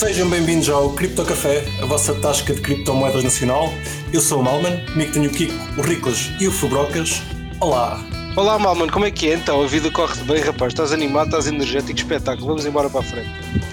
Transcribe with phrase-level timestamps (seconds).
[0.00, 3.70] Sejam bem-vindos ao Cripto Café, a vossa tasca de criptomoedas nacional.
[4.10, 7.20] Eu sou o Malman, comigo tenho o Kiko, o Riclas e o Fubrocas.
[7.60, 8.02] Olá!
[8.34, 9.62] Olá, Malman, como é que é então?
[9.62, 10.72] A vida corre bem, rapaz?
[10.72, 12.46] Estás animado, estás energético, espetáculo.
[12.46, 13.28] Vamos embora para a frente.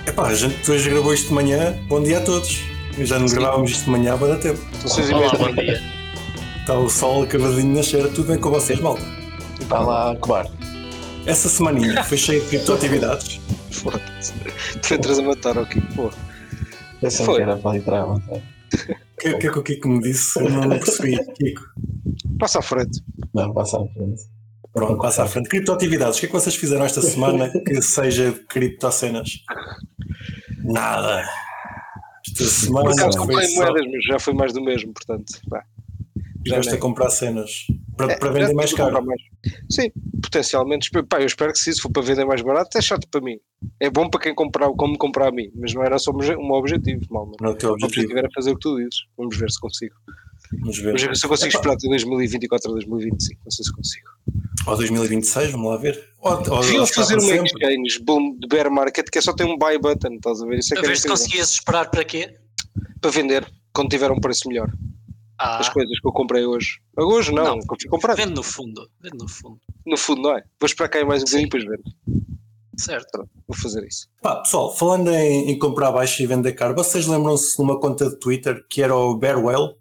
[0.06, 1.80] Epá, a gente hoje gravou isto de manhã.
[1.88, 2.60] Bom dia a todos.
[2.98, 4.60] Já não gravávamos isto de manhã há bastante tempo.
[4.84, 5.82] E Olá, bom dia.
[6.60, 8.06] Está o sol acabadinho de nascer.
[8.10, 9.02] Tudo bem com vocês, malta?
[9.62, 10.50] Está lá, claro.
[11.26, 13.40] Essa semaninha foi cheia de criptoatividades.
[13.72, 14.34] Foda-se.
[14.88, 15.82] Tu entras a matar, ok?
[15.96, 16.10] Pô.
[17.02, 17.36] Pensei Foi.
[17.38, 18.06] que era para entrar.
[18.08, 18.36] mas é.
[18.92, 20.40] O que, que é que o Kiko me disse?
[20.40, 21.18] Eu não percebi.
[21.36, 21.62] Kiko,
[22.40, 23.02] Passa à frente.
[23.34, 24.22] Não, passa à frente.
[24.74, 25.50] pronto, passa à frente.
[25.50, 29.44] Criptoatividades, o que é que vocês fizeram esta semana que seja de criptocenas?
[30.64, 31.24] Nada.
[32.28, 33.62] Esta semana Por acaso foi comprei só...
[33.64, 35.34] moedas, mas já foi mais do mesmo, portanto.
[36.46, 37.52] Já Estiveste a comprar cenas
[37.98, 39.06] para, É, para já vender mais a comprar caro.
[39.06, 39.22] mais.
[39.70, 39.92] Sim,
[40.22, 40.90] potencialmente.
[41.10, 43.38] Pá, eu espero que se isso for para vender mais barato, é chato para mim.
[43.80, 46.36] É bom para quem comprar, como comprar a mim, mas não era só um obje-
[46.36, 47.32] objetivo, mal.
[47.42, 48.02] Não é o teu objetivo.
[48.02, 49.06] objetivo era fazer o que tu dizes.
[49.18, 49.96] Vamos ver se consigo.
[50.60, 50.86] Vamos ver.
[50.86, 51.58] Vamos ver se eu consigo Epá.
[51.60, 53.42] esperar até 2024 ou 2025.
[53.44, 54.08] Não sei se consigo.
[54.68, 56.10] Ou 2026, vamos lá ver.
[56.62, 57.44] Deviam fazer uma sempre.
[57.46, 60.60] exchange boom de bear market que é só ter um buy button, estás a ver?
[60.60, 62.36] Isso é A ver se conseguias esperar para quê?
[63.02, 64.72] para vender quando tiver um preço melhor.
[65.40, 66.80] Ah, As coisas que eu comprei hoje.
[66.98, 67.60] Hoje não, Não.
[67.60, 68.16] que eu fui comprar.
[68.16, 68.90] vende no fundo.
[69.02, 69.60] Vende no fundo.
[69.86, 70.42] No fundo, não é?
[70.60, 72.24] Vou esperar cair mais um bocadinho e depois vendo.
[72.78, 73.08] Certo.
[73.12, 74.08] Pronto, Vou fazer isso.
[74.22, 78.10] Pá, pessoal, falando em, em comprar baixo e vender caro, vocês lembram-se de uma conta
[78.10, 79.76] de Twitter que era o Bear Whale?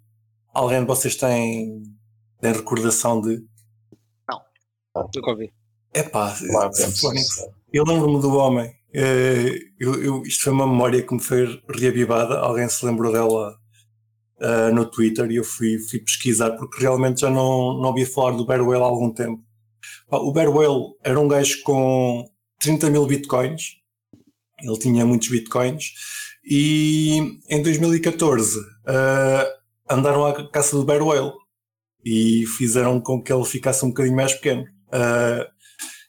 [0.53, 1.83] Alguém de vocês tem,
[2.41, 3.43] tem recordação de.
[5.15, 5.53] Nunca ouvi.
[5.93, 6.71] É pá, Claro,
[7.71, 8.75] eu lembro-me do homem.
[8.93, 12.39] Eh, eu- eu- isto foi uma memória que me foi reavivada.
[12.39, 13.55] Alguém se lembrou dela
[14.39, 18.45] eh, no Twitter e eu fui, fui pesquisar porque realmente já não, não falar do
[18.45, 19.43] Bear Whale há algum tempo.
[20.09, 22.23] O Bear Whale era um gajo com
[22.59, 23.77] 30 mil bitcoins.
[24.61, 25.93] Ele tinha muitos bitcoins.
[26.45, 29.53] E em 2014 eh,
[29.89, 31.33] andaram à caça do Bear Whale
[32.05, 34.65] e fizeram com que ele ficasse um bocadinho mais pequeno.
[34.91, 35.47] Eh,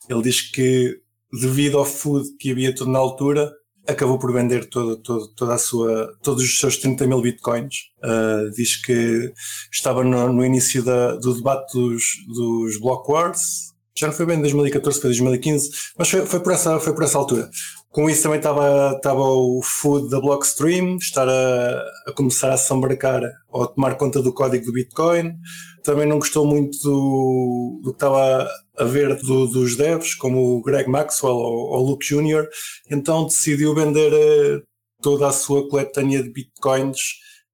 [0.09, 1.01] ele diz que
[1.33, 3.53] devido ao food que havia tudo na altura,
[3.89, 7.75] acabou por vender todo, todo, toda a sua, todos os seus 30 mil bitcoins.
[8.05, 9.33] Uh, diz que
[9.73, 13.69] estava no, no início da- do debate dos, dos Block Wars.
[13.97, 17.03] Já não foi bem em 2014, foi 2015, mas foi, foi, por, essa, foi por
[17.03, 17.51] essa altura.
[17.91, 22.73] Com isso também estava, estava o food da Blockstream, estar a, a começar a se
[22.73, 25.33] embarcar ou a tomar conta do código do Bitcoin.
[25.89, 30.63] Também não gostou muito do, do que estava a ver do- dos devs, como o
[30.63, 32.47] Greg Maxwell ou, ou o Luke Jr.,
[32.91, 34.63] então decidiu vender eh,
[35.01, 36.99] toda a sua coletânea de bitcoins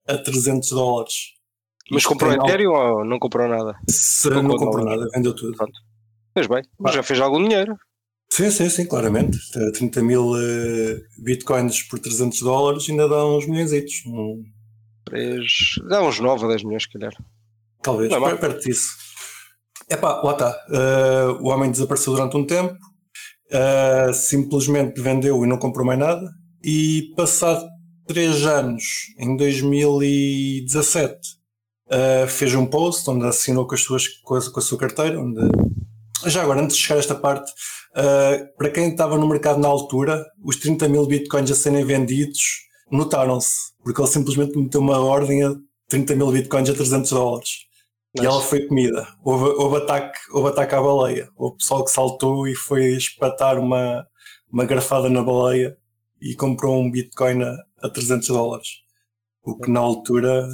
[0.09, 1.13] a 300 dólares.
[1.89, 3.79] Mas comprou tem Ethereum ou não comprou nada?
[3.89, 5.07] Se Não não comprou nada.
[5.15, 5.57] vendeu tudo.
[6.37, 6.63] Fez bem,
[6.93, 7.77] já fez algum dinheiro.
[8.33, 9.39] Sim, sim, sim, claramente.
[9.55, 13.71] Eh, 30 mil eh, bitcoins por 300 dólares ainda dá uns milhões.
[15.89, 17.13] Dá uns 9 ou 10 milhões, se calhar.
[17.85, 18.89] Talvez, Não é per- perto disso.
[19.89, 20.57] Epá, lá está.
[20.71, 22.75] Eh, o homem desapareceu durante um tempo,
[23.51, 26.27] eh, simplesmente vendeu e não comprou mais nada.
[26.65, 27.65] E passado
[28.07, 28.83] 3 anos,
[29.19, 31.19] em 2017,
[31.91, 35.21] eh, fez um post onde assinou com, as suas, com, a, com a sua carteira.
[35.21, 35.41] Onde...
[36.27, 37.53] Já agora, antes de chegar a esta parte,
[38.57, 42.41] para quem estava no mercado na altura, os 30 mil bitcoins a serem vendidos
[42.91, 45.55] notaram-se, porque ele simplesmente meteu uma ordem a
[45.89, 47.51] 30 mil bitcoins a 300 dólares.
[48.15, 49.07] E Mas- ela foi comida.
[49.25, 51.29] Houve, houve, ataque, houve ataque à baleia.
[51.37, 54.07] Houve pessoal que saltou e foi espatar uma,
[54.53, 55.77] uma garfada na baleia
[56.21, 58.69] e comprou um Bitcoin a, a 300 dólares.
[59.43, 60.47] O que na altura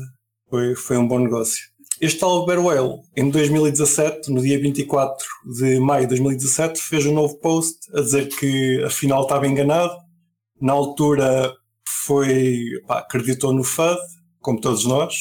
[0.48, 1.58] foi, foi um bom negócio.
[2.00, 5.22] Este tal Bear Whale, em 2017, no dia 24
[5.58, 9.92] de maio de 2017, fez um novo post a dizer que afinal estava enganado.
[10.58, 11.54] Na altura
[12.06, 13.98] foi, pá, acreditou no FUD,
[14.40, 15.14] como todos nós,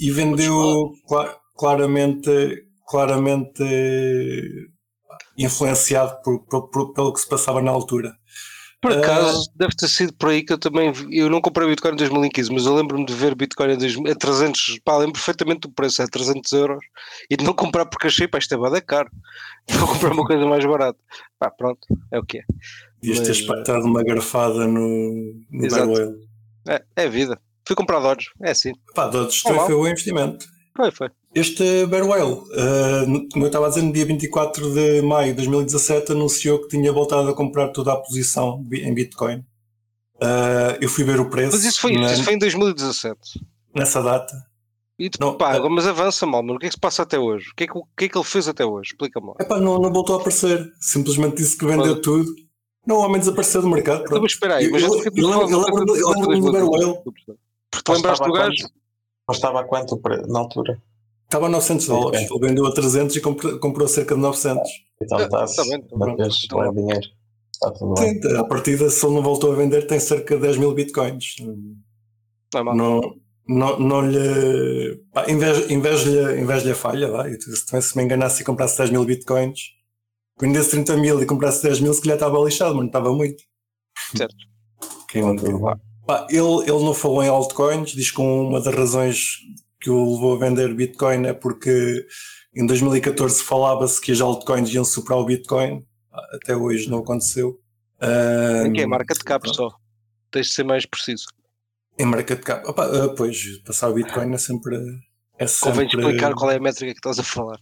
[0.00, 3.62] e vendeu cla- claramente, claramente
[5.38, 8.12] influenciado por, por- por- pelo que se passava na altura.
[8.80, 8.98] Por Ah.
[8.98, 12.52] acaso, deve ter sido por aí que eu também eu não comprei Bitcoin em 2015,
[12.52, 16.02] mas eu lembro-me de ver Bitcoin a, 2000 a 300, pá, lembro perfeitamente do preço,
[16.02, 16.84] a 300 euros,
[17.30, 19.10] e de não comprar porque achei, pá, isto é bada caro,
[19.70, 20.98] vou comprar uma coisa mais barata.
[21.38, 21.80] Pá, pronto,
[22.12, 22.42] é o que é.
[23.02, 26.20] Devias ter espatado uma garfada no, no.
[26.68, 27.40] É, é vida.
[27.66, 28.72] Fui comprar Dodge, é assim.
[28.94, 29.66] Pá, Dodge também não.
[29.66, 30.46] foi um investimento.
[30.76, 31.08] Foi, foi.
[31.38, 35.34] Este Bear Whale, eh, como eu estava a dizer, no dia 24 de maio de
[35.34, 39.44] 2017 anunciou que tinha voltado a comprar toda a posição em Bitcoin.
[40.18, 43.38] Eh, eu fui ver o preço Mas isso foi, na- isso foi em 2017.
[43.74, 44.32] nessa data.
[44.98, 46.56] E tu, Não, pá, é- mas avança mal, mano.
[46.56, 47.50] O que é que se passa até hoje?
[47.50, 48.92] O que é que, o que, é que ele fez até hoje?
[48.92, 49.34] Explica-me lá.
[49.38, 50.66] Epá, não, não voltou a aparecer.
[50.80, 52.00] Simplesmente disse que vendeu Olha.
[52.00, 52.30] tudo.
[52.86, 53.96] Não, o homem desapareceu do mercado.
[53.96, 54.22] Então, Pronto.
[54.22, 56.94] mas espera aí, Eu- mas eu- lembro-me do Bear Whale.
[57.04, 58.68] Porque te lembraste do gajo?
[59.28, 60.80] Mas estava a quanto na altura?
[61.26, 62.30] Estava a 900 dólares.
[62.30, 64.62] Ele vendeu a 300 e comprou, comprou cerca de 900.
[65.02, 65.56] Então está-se.
[65.56, 66.16] tá bem, tá Uma bem.
[66.16, 67.06] vez Então, lá dinheiro.
[67.52, 68.20] Está tudo bem.
[68.22, 71.24] Sim, a partida, se ele não voltou a vender, tem cerca de 10 mil bitcoins.
[71.40, 72.76] Não é mal.
[72.76, 73.00] Não,
[73.48, 74.96] não, não lhe.
[75.12, 77.10] Pá, invejo- invejo-lhe invejo a falha.
[77.10, 77.32] Vai.
[77.80, 79.58] Se, me enganasse e comprasse 10 mil bitcoins,
[80.40, 83.42] vendesse 30 mil e comprasse 10 mil, se calhar estava lixado, mas não estava muito.
[84.16, 84.34] Certo.
[85.08, 85.36] Quem não.
[86.06, 89.38] Pá, ele, ele não falou em altcoins, diz que uma das razões
[89.86, 92.04] que o levou a vender Bitcoin é porque
[92.52, 95.86] em 2014 falava-se que as altcoins iam superar o Bitcoin.
[96.32, 97.60] Até hoje não aconteceu.
[98.66, 98.86] Em que é?
[98.86, 99.70] Marca de cap só.
[100.32, 101.26] Tens de ser mais preciso.
[101.96, 102.66] Em market cap.
[102.66, 104.76] Opa, ah, pois, passar o Bitcoin é sempre.
[105.38, 107.60] É Convém sempre explicar qual é a métrica que estás a falar.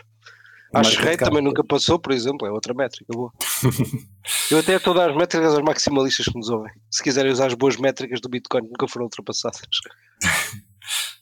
[0.73, 3.31] Acho rei também nunca passou, por exemplo, é outra métrica boa.
[4.51, 6.73] Eu até estou a dar as métricas aos maximalistas que nos ouvem.
[6.91, 9.61] Se quiserem usar as boas métricas do Bitcoin, nunca foram ultrapassadas.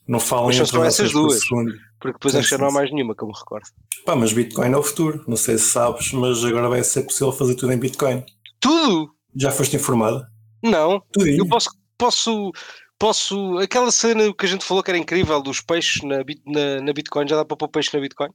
[0.06, 1.40] Não falam Mas só essas duas.
[1.40, 1.72] segundo.
[2.00, 3.66] Porque depois acho que não há mais nenhuma que eu me recordo.
[4.04, 5.24] Pá, mas Bitcoin é o futuro.
[5.28, 8.24] Não sei se sabes, mas agora vai ser possível fazer tudo em Bitcoin.
[8.58, 9.14] Tudo!
[9.36, 10.28] Já foste informada?
[10.62, 12.52] Não, Tudo eu posso, posso,
[12.98, 13.58] posso.
[13.58, 17.26] Aquela cena que a gente falou que era incrível dos peixes na, na, na Bitcoin,
[17.28, 18.30] já dá para pôr peixe na Bitcoin?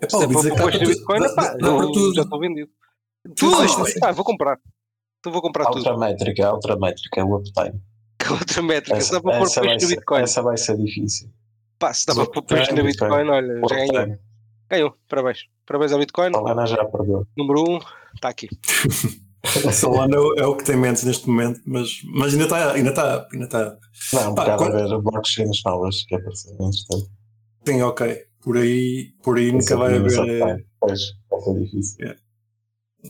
[0.00, 2.14] É dá para pôr peixe na Bitcoin, dá, epá, dá, dá tudo.
[2.14, 2.70] já estou vendido.
[3.36, 4.00] Tudo, Tudo!
[4.00, 4.58] Pá, vou comprar.
[5.20, 5.78] Então vou comprar Há tudo.
[5.78, 7.80] outra métrica, há outra métrica, é o uptime.
[8.30, 10.22] Outra métrica, se Essa, dá para pôr vai no Bitcoin.
[10.22, 11.28] essa vai ser difícil.
[11.78, 13.28] Pá, se dá para pôr peixe na Bitcoin, Bitcoin.
[13.30, 14.18] olha, já ganhou.
[14.70, 15.38] Ganhou, parabéns.
[15.66, 16.32] Parabéns ao Bitcoin.
[16.34, 17.26] A Lena já perdeu.
[17.36, 17.78] Número 1, um,
[18.14, 18.48] está aqui.
[19.68, 22.72] A Solana é o- é o que tem menos neste momento, mas, mas ainda está,
[22.72, 23.76] ainda está, ainda está.
[24.14, 27.10] Não, um Pá, bocado quando- a ver blockchains novas que apareceram entretanto.
[27.66, 28.22] Sim, ok.
[28.40, 30.66] Por aí, por aí nunca vai haver uptime.
[30.80, 31.00] Pois,
[31.30, 32.14] vai ser difícil.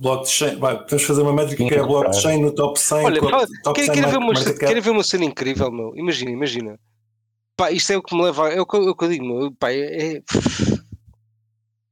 [0.00, 0.56] Blockchain.
[0.56, 3.04] Vai, podemos fazer uma métrica que é a blockchain no top 100.
[3.04, 4.72] Olha, fala- top Quer, 100 quer, ver uma, market cap.
[4.74, 5.92] quer ver uma cena incrível, meu?
[5.96, 6.78] Imagina, imagina.
[7.56, 8.48] Pá, isto é o que me leva.
[8.48, 9.52] a- É o que, eu- é o que eu digo, meu.
[9.52, 10.16] Pá, é.
[10.16, 10.22] é-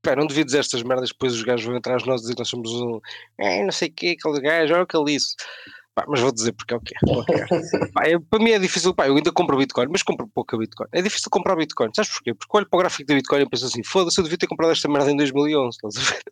[0.03, 2.41] Pá, não devia dizer estas merdas, depois os gajos vão entrar nós e dizer que
[2.41, 2.99] nós somos um.
[3.39, 5.37] É, não sei o quê, aquele gajo, olha o que ele disse.
[5.95, 6.99] Pá, mas vou dizer porque é o que é.
[7.93, 10.89] Pá, para mim é difícil, pá, eu ainda compro Bitcoin, mas compro pouca Bitcoin.
[10.91, 12.33] É difícil comprar Bitcoin, sabes porquê?
[12.33, 14.73] Porque olho para o gráfico da Bitcoin e penso assim, foda-se, eu devia ter comprado
[14.73, 16.23] esta merda em 2011, estás a ver?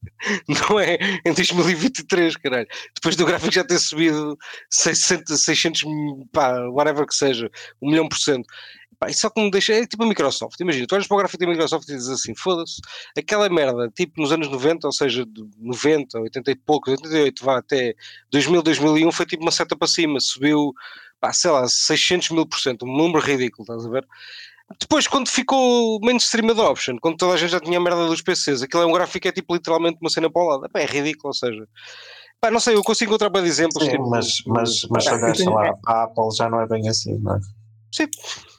[0.70, 2.66] Não é em 2023, caralho.
[2.94, 4.38] Depois do gráfico já ter subido
[4.70, 5.82] 600, 600
[6.32, 7.50] pá, whatever que seja,
[7.82, 8.46] um milhão por cento.
[9.00, 11.18] Pá, isso só que me deixa, é tipo a Microsoft, imagina, tu olhas para o
[11.18, 12.82] gráfico da Microsoft e dizes assim, foda-se,
[13.16, 17.56] aquela merda, tipo nos anos 90, ou seja, de 90, 80 e poucos, 88, vá
[17.58, 17.94] até
[18.30, 20.74] 2000, 2001, foi tipo uma seta para cima, subiu,
[21.18, 24.06] pá, sei lá, 600 mil por cento, um número ridículo, estás a ver?
[24.78, 28.62] Depois, quando ficou mainstream adoption, quando toda a gente já tinha a merda dos PCs,
[28.62, 30.68] aquilo é um gráfico que é tipo literalmente uma cena para o lado.
[30.70, 31.66] Pá, é ridículo, ou seja,
[32.38, 33.82] pá, não sei, eu consigo encontrar bem exemplos.
[33.82, 36.68] Sim, tipo, mas, mas, mas se Pá, olhares, tenho- lá, a Apple já não é
[36.68, 37.40] bem assim, não é?
[37.92, 38.06] Sim,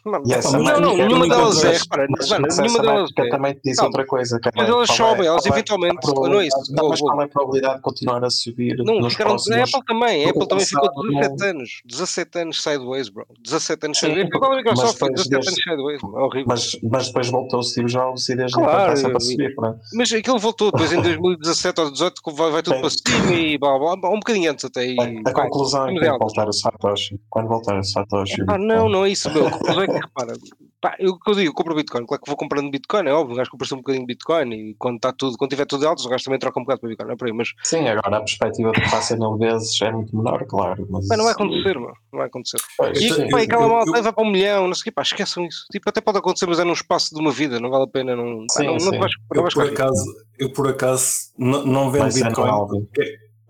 [0.06, 3.30] mano, E essa não, não, nenhuma delas é, repara, mano, nenhuma delas é.
[3.30, 3.90] também te diz Calma.
[3.90, 4.40] outra coisa.
[4.40, 7.22] que Mas é elas é- sobem, elas é- eventualmente, não é isso, Não, mas qual
[7.22, 9.36] é a probabilidade de continuar a subir Não, nos ficaram, a.
[9.36, 13.26] Apple também, a Apple também ficou passado, 17 não- anos, 17 anos sideways, bro.
[13.44, 14.28] 17 anos sideways.
[14.28, 16.46] Igual a Microsoft, mas depois 17 anos sideways, é horrível.
[16.48, 19.56] Mas, mas depois voltou o Steve Jobs e desde Claro, então está sempre a subir,
[19.58, 19.76] não é?
[19.94, 23.58] Mas aquilo voltou depois em 2017 ou 2018, que vai, vai tudo para cima e
[23.58, 24.82] blá blá blá, um bocadinho antes até.
[24.82, 27.20] A, a conclusão é que é voltar o Satoshi.
[27.30, 28.44] Quando voltar o Satoshi.
[28.48, 29.48] Ah, não, não é isso, meu.
[29.48, 30.34] A conclusão é que, repara,
[30.80, 32.06] pá, eu, o que eu digo, eu compro Bitcoin.
[32.06, 34.76] Claro que vou comprando Bitcoin, é óbvio, o gajo compra-se um bocadinho de Bitcoin e
[34.78, 37.08] quando está tudo, quando tiver tudo alto, o gajo também troca um bocado para Bitcoin,
[37.08, 39.92] não é por aí, mas Sim, agora a perspectiva de que faça mil vezes é
[39.92, 40.88] muito menor, claro.
[40.90, 41.94] Mas pá, não vai acontecer, meu.
[42.12, 42.58] Não vai acontecer.
[42.78, 43.30] Pois, E, sim.
[43.30, 45.46] pá, aquela eu- malta eu- vai para um milhão, não sei o quê, pá, esqueçam
[45.46, 45.66] isso.
[45.72, 48.16] Tipo, até pode acontecer, mas é num espaço de uma vida, não vale a pena,
[48.16, 48.98] não, pá, Sim, não, não sim.
[49.00, 49.82] vais, não Eu vais por ficar rico.
[49.84, 52.50] acaso, eu por acaso não, não vendo ser Bitcoin,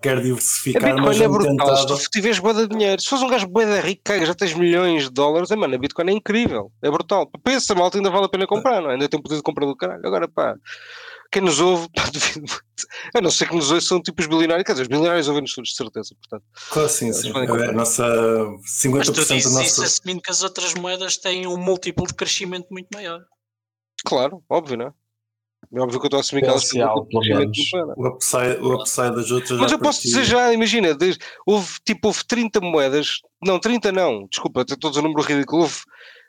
[0.01, 1.75] quero A diversificar, mas Bitcoin é brutal.
[1.75, 1.99] Se tentado.
[2.03, 5.03] tu tiveres boa de dinheiro, se fores um gajo boa da rico, já tens milhões
[5.03, 7.27] de dólares, é, mano, a Bitcoin é incrível, é brutal.
[7.27, 8.93] Para essa malta ainda vale a pena comprar, não é?
[8.93, 10.05] Ainda tem poder de compra do caralho.
[10.05, 10.55] Agora, pá,
[11.31, 12.61] quem nos ouve, pá, duvido muito.
[13.15, 15.53] A não ser que nos ouve são tipo os bilionários, quer dizer, os bilionários ouvem-nos
[15.53, 16.43] todos, de certeza, portanto.
[16.69, 17.29] Claro, sim, sim.
[17.29, 17.71] A comprar.
[17.73, 19.83] nossa Mas tu 50% da dizes isso nossa.
[19.85, 23.21] assumindo que as outras moedas têm um múltiplo de crescimento muito maior.
[24.03, 24.93] Claro, óbvio, não é?
[25.73, 26.81] É óbvio que eu estou a assumir que elas têm.
[27.97, 29.59] O upside, o upside das outras.
[29.59, 34.27] Mas eu posso dizer já, imagina, desde- houve tipo houve 30 moedas, não, 30 não,
[34.27, 35.77] desculpa, estou a dizer um número ridículo, houve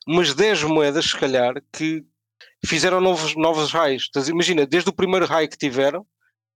[0.06, 2.04] umas 10 moedas, se calhar, que
[2.64, 4.04] fizeram novos, novos highs.
[4.28, 6.06] Imagina, desde o primeiro high que tiveram,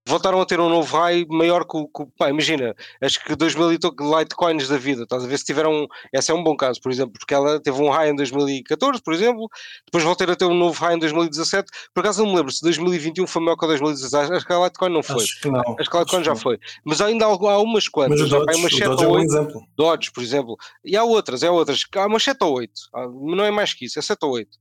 [0.06, 1.88] voltaram a ter um novo high maior que o.
[1.88, 3.78] que o- pá, imagina, acho que 2000 e
[4.18, 5.86] Litecoins da vida, estás a ver se tiveram.
[6.12, 9.12] Esse é um bom caso, por exemplo, porque ela teve um high em 2014, por
[9.12, 9.48] exemplo,
[9.84, 11.70] depois voltaram a ter um novo high em 2017.
[11.92, 14.64] Por acaso não me lembro se 2021 foi maior que o 2017, acho que a
[14.64, 15.16] Litecoin não foi.
[15.22, 15.60] Acho que não.
[15.60, 16.36] Acho que a Litecoin Acho já não.
[16.40, 16.58] foi.
[16.84, 19.04] Mas ainda há, há umas Mas quantas, o já Dodge, há umas o 7 Dodge
[19.04, 19.24] é ou um 8.
[19.30, 19.62] exemplo.
[19.76, 23.44] Dodge, por exemplo, e há outras, há outras, há umas 7 ou 8, há- não
[23.44, 24.56] é mais que isso, é 7 ou 8,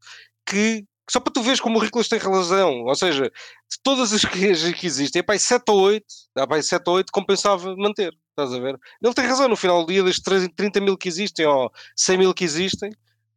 [0.45, 4.23] que só para tu veres como o Ricolas tem razão, ou seja, de todas as
[4.25, 6.05] que, que existem, pá, 7 ou 8,
[6.37, 8.79] ah, pá, 7 ou 8 compensava manter, estás a ver?
[9.03, 12.17] Ele tem razão, no final do dia, das 30 30 mil que existem, ou 100
[12.17, 12.89] mil que existem,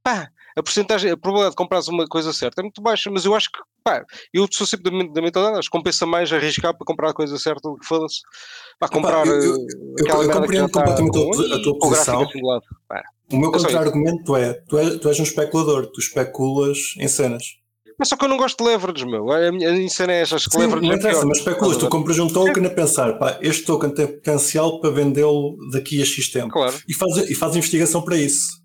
[0.02, 3.34] pá, a porcentagem, a probabilidade de comprar uma coisa certa é muito baixa, mas eu
[3.34, 6.84] acho que, pá, eu sou sempre da, da mentalidade, acho que compensa mais arriscar para
[6.84, 8.20] comprar a coisa certa do que foda-se,
[8.78, 12.14] pá, comprar eu- eu- eh, eu- aquela eu já compreendo está completamente a tua- posição.
[13.32, 17.42] O meu É contra-argumento é tu, és, tu és um especulador, tu especulas em cenas.
[17.98, 19.30] Mas só que eu não gosto de leverage, meu.
[19.32, 21.28] A minha a minha cena é acho que Sim, leverage não é interessa, pior.
[21.28, 25.56] mas especulas, tu compras um token a pensar, pá, este token tem potencial para vendê-lo
[25.72, 26.50] daqui a X tempo.
[26.50, 26.74] Claro.
[26.88, 28.58] E faz, e faz investigação para isso.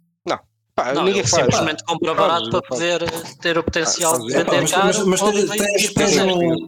[0.76, 1.44] Pá, Não, ninguém faz.
[1.44, 3.04] simplesmente compra barato não para poder
[3.42, 4.34] ter o potencial de.
[4.34, 4.86] É, vender mas- caro.
[4.88, 6.66] mas- mas ou tens- tens- tens um-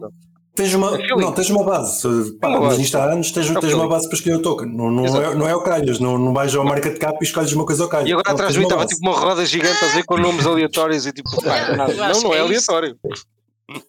[0.56, 2.32] Tens uma, É não, tens uma base.
[2.40, 2.96] Pá, uma base.
[2.96, 4.74] há anos tens, É tens uma base para escolher o token.
[4.74, 5.22] Não, não, Exato.
[5.22, 7.82] é, não é o calhas, não, não vais ao market cap e escolhes uma coisa
[7.84, 8.08] ao calhas.
[8.08, 10.46] E agora Não, atrás de mim estava tipo uma roda gigante a dizer com nomes
[10.46, 12.96] aleatórios e tipo, pá, não, não é é aleatório.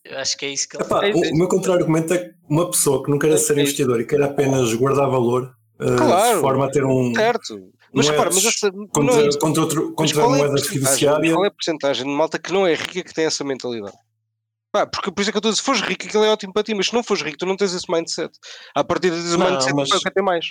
[0.03, 2.17] Eu acho que é isso que ele Epá, É é o, o meu contra-argumento é
[2.17, 5.95] que uma pessoa que não queira É ser investidor e queira apenas guardar valor eh,
[5.95, 6.35] Claro.
[6.35, 7.59] de forma a ter um Certo.
[7.93, 9.39] Mas repara, mas moedas essa, não é contra, isso.
[9.39, 10.81] contra, outro, Mas contra qual é a moeda porcentagem?
[10.81, 11.31] Mas fiduciária.
[11.33, 13.95] Qual é a porcentagem de malta que não é rica que tem essa mentalidade?
[14.77, 16.29] Pá, porque por isso é que eu estou a dizer, se fores rico, aquilo é
[16.29, 18.31] ótimo para ti, mas se não fores rico, tu não tens esse mindset.
[18.75, 20.45] A partir desse Não, mindset, mas- quer ter mais.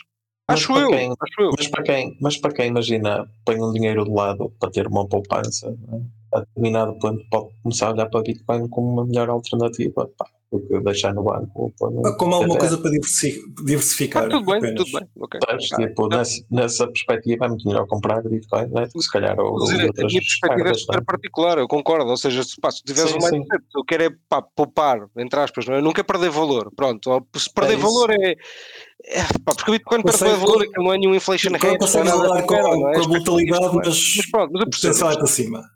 [0.49, 1.51] Acho eu, quem- acho eu.
[1.57, 5.07] Mas para quem, mas para quem imagina, põe um dinheiro de lado para ter uma
[5.09, 6.03] poupança, não é?
[6.37, 10.61] A determinado ponto pode começar a olhar para Bitcoin como uma melhor alternativa pá, do
[10.61, 11.51] que deixar no banco.
[11.55, 14.25] ou pôr no Pá, Como alguma coisa para diversi- diversificar.
[14.27, 14.85] Ah, tudo bem, apenas.
[14.85, 15.09] tudo bem.
[15.21, 15.41] ok.
[15.49, 15.73] Sabes?
[15.73, 18.87] Ah, tipo, nessa, nessa perspectiva é muito melhor comprar Bitcoin, né?
[18.87, 21.67] do que se calhar ou, dizer, a outras minha perspectiva é cartas, super particular, eu
[21.69, 22.11] concordo.
[22.11, 25.41] Ou seja, se, pá, se tiveres Sim, um mindset, eu quero é pá, poupar, entre
[25.41, 25.81] aspas, não é?
[25.81, 26.71] Eu quero perder valor.
[26.77, 27.83] Pronto, se perder isso.
[27.83, 28.33] valor é.
[29.05, 31.79] é pá, porque o Bitcoin perde valor, aquilo não é nenhum inflation hedge, não é
[31.79, 32.63] Consegues rodar dessa com, é?
[32.63, 35.11] com a É especulação, mas Mas pronto, mas eu o percebo.
[35.11, 35.76] é para cima.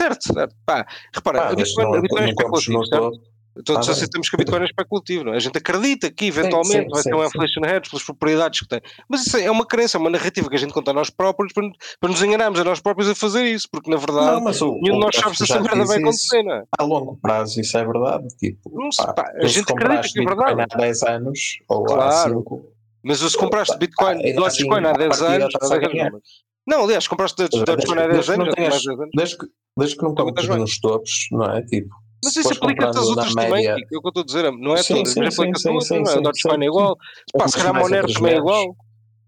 [0.00, 0.54] Certo, certo.
[0.64, 3.20] Pá, repara, Pá, a desde Bitcoin, não, Bitcoin é especulativo.
[3.64, 5.36] Todos Tá aceitamos que a Bitcoin é especulativo, não é?
[5.36, 7.26] A gente acredita que eventualmente sim, vai sim, ter um sim.
[7.26, 8.80] inflation hedge pelas propriedades que tem.
[9.08, 11.68] Mas isso é uma crença, uma narrativa que a gente conta a nós próprios para,
[12.00, 14.78] para nos enganarmos a nós próprios a fazer isso, porque na verdade Não, mas o,
[14.80, 16.64] nenhum de nós sabe se essa merda vai acontecer, não é?
[16.78, 18.28] A longo prazo isso é verdade.
[18.38, 20.66] Tipo, Não sei, pá, pá, a gente acredita que é Bitcoin verdade.
[20.72, 21.38] há 10 anos
[21.68, 22.34] ou há Claro.
[22.38, 25.74] 5, Mas se compraste Bitcoin, ainda assim, Dogecoin há à 10 partida anos, estás há
[25.74, 26.06] a 10 ganhar.
[26.06, 26.49] anos.
[26.66, 28.98] Não, aliás, compraste Dogecoin há 10 Desde que anos, não já tem mais tenhas- 10
[29.00, 29.10] anos.
[29.14, 31.62] desde que, desde que não compres nos topos, não é?
[31.62, 31.88] Tipo,
[32.24, 34.74] Mas isso fores aplica-se às outras também, é o que eu estou a dizer, não
[34.74, 36.16] é Sim, todas, sim, mas aplica-se a outras, não é?
[36.16, 36.96] O Dogecoin é igual.
[37.36, 38.76] Pá, se calhar Monero também é igual.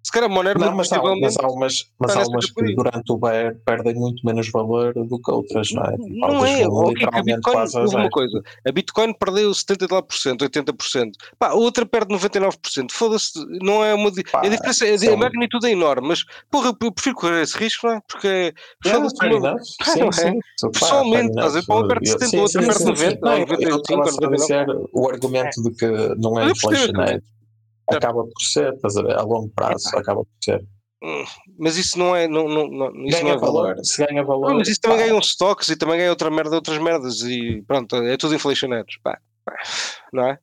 [0.04, 3.12] Se calhar a Monero, Não, mas há, mas há umas, mas há umas que durante
[3.12, 5.92] o bear perdem muito menos valor do que outras, não é?
[5.92, 9.88] Tipo, Não é, que é que a Bitcoin, uma coisa, a Bitcoin perdeu 70 e
[9.88, 13.32] tal por cento, 80%, pá, outra perde 99%, foda-se,
[13.62, 17.14] não é uma, Pá, a diferença, são- a magnitude é enorme, mas, porra, eu prefiro
[17.14, 18.00] correr esse risco, não é?
[18.08, 18.52] Porque,
[18.84, 19.54] Yeah, foda-se, fair uma-.
[19.78, 20.12] Pá, Sim, não é?
[20.12, 20.32] sim.
[20.62, 21.64] Pá, Pessoalmente, estás a ver?
[21.64, 21.66] enough.
[21.66, 23.18] Para um perde Eu- 70, sim, outro sim, perde sim, 90, sim.
[23.22, 24.36] Não, ou eu 95, estava a 99.
[24.36, 25.86] dizer o argumento de que
[26.20, 26.58] não é Mas
[27.96, 29.16] Acaba por ser, estás a ver?
[29.16, 30.64] A longo prazo acaba por ser.
[31.58, 33.62] Mas isso não é, não, não, não, isso não ganha é valor.
[33.62, 34.50] valor, se ganha valor.
[34.50, 37.22] Não, mas isso também pá, ganha uns stocks e também ganha outra merda, outras merdas
[37.22, 39.56] e pronto, é tudo inflation hedge, pá, pá,
[40.12, 40.38] não é?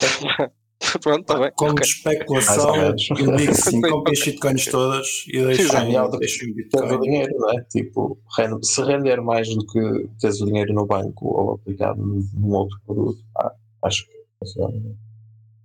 [1.00, 1.52] pronto, está bem.
[1.54, 1.84] Como ok.
[1.84, 2.94] especulação, eu
[3.36, 3.90] digo sim, Ok.
[3.90, 7.62] comprem as shitcoins todas e deixem, deixem o dinheiro, não é?
[7.70, 8.18] Tipo,
[8.62, 12.76] se render mais do que tens o dinheiro no banco ou aplicado num num outro
[12.84, 13.52] produto, pá,
[13.84, 14.96] acho que funciona.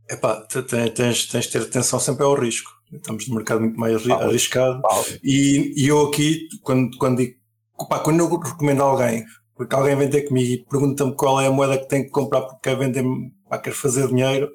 [0.09, 2.71] Epá, te- te- tens, tens de ter atenção sempre ao risco.
[2.91, 4.81] Estamos num mercado muito mais arri- arriscado.
[5.23, 7.35] E, e eu aqui, quando, quando digo,
[7.89, 9.23] pá, quando eu recomendo a alguém,
[9.55, 12.41] porque alguém vem ter comigo e pergunta-me qual é a moeda que tem que comprar
[12.41, 13.03] porque quer vender,
[13.49, 14.51] pá, quer fazer dinheiro,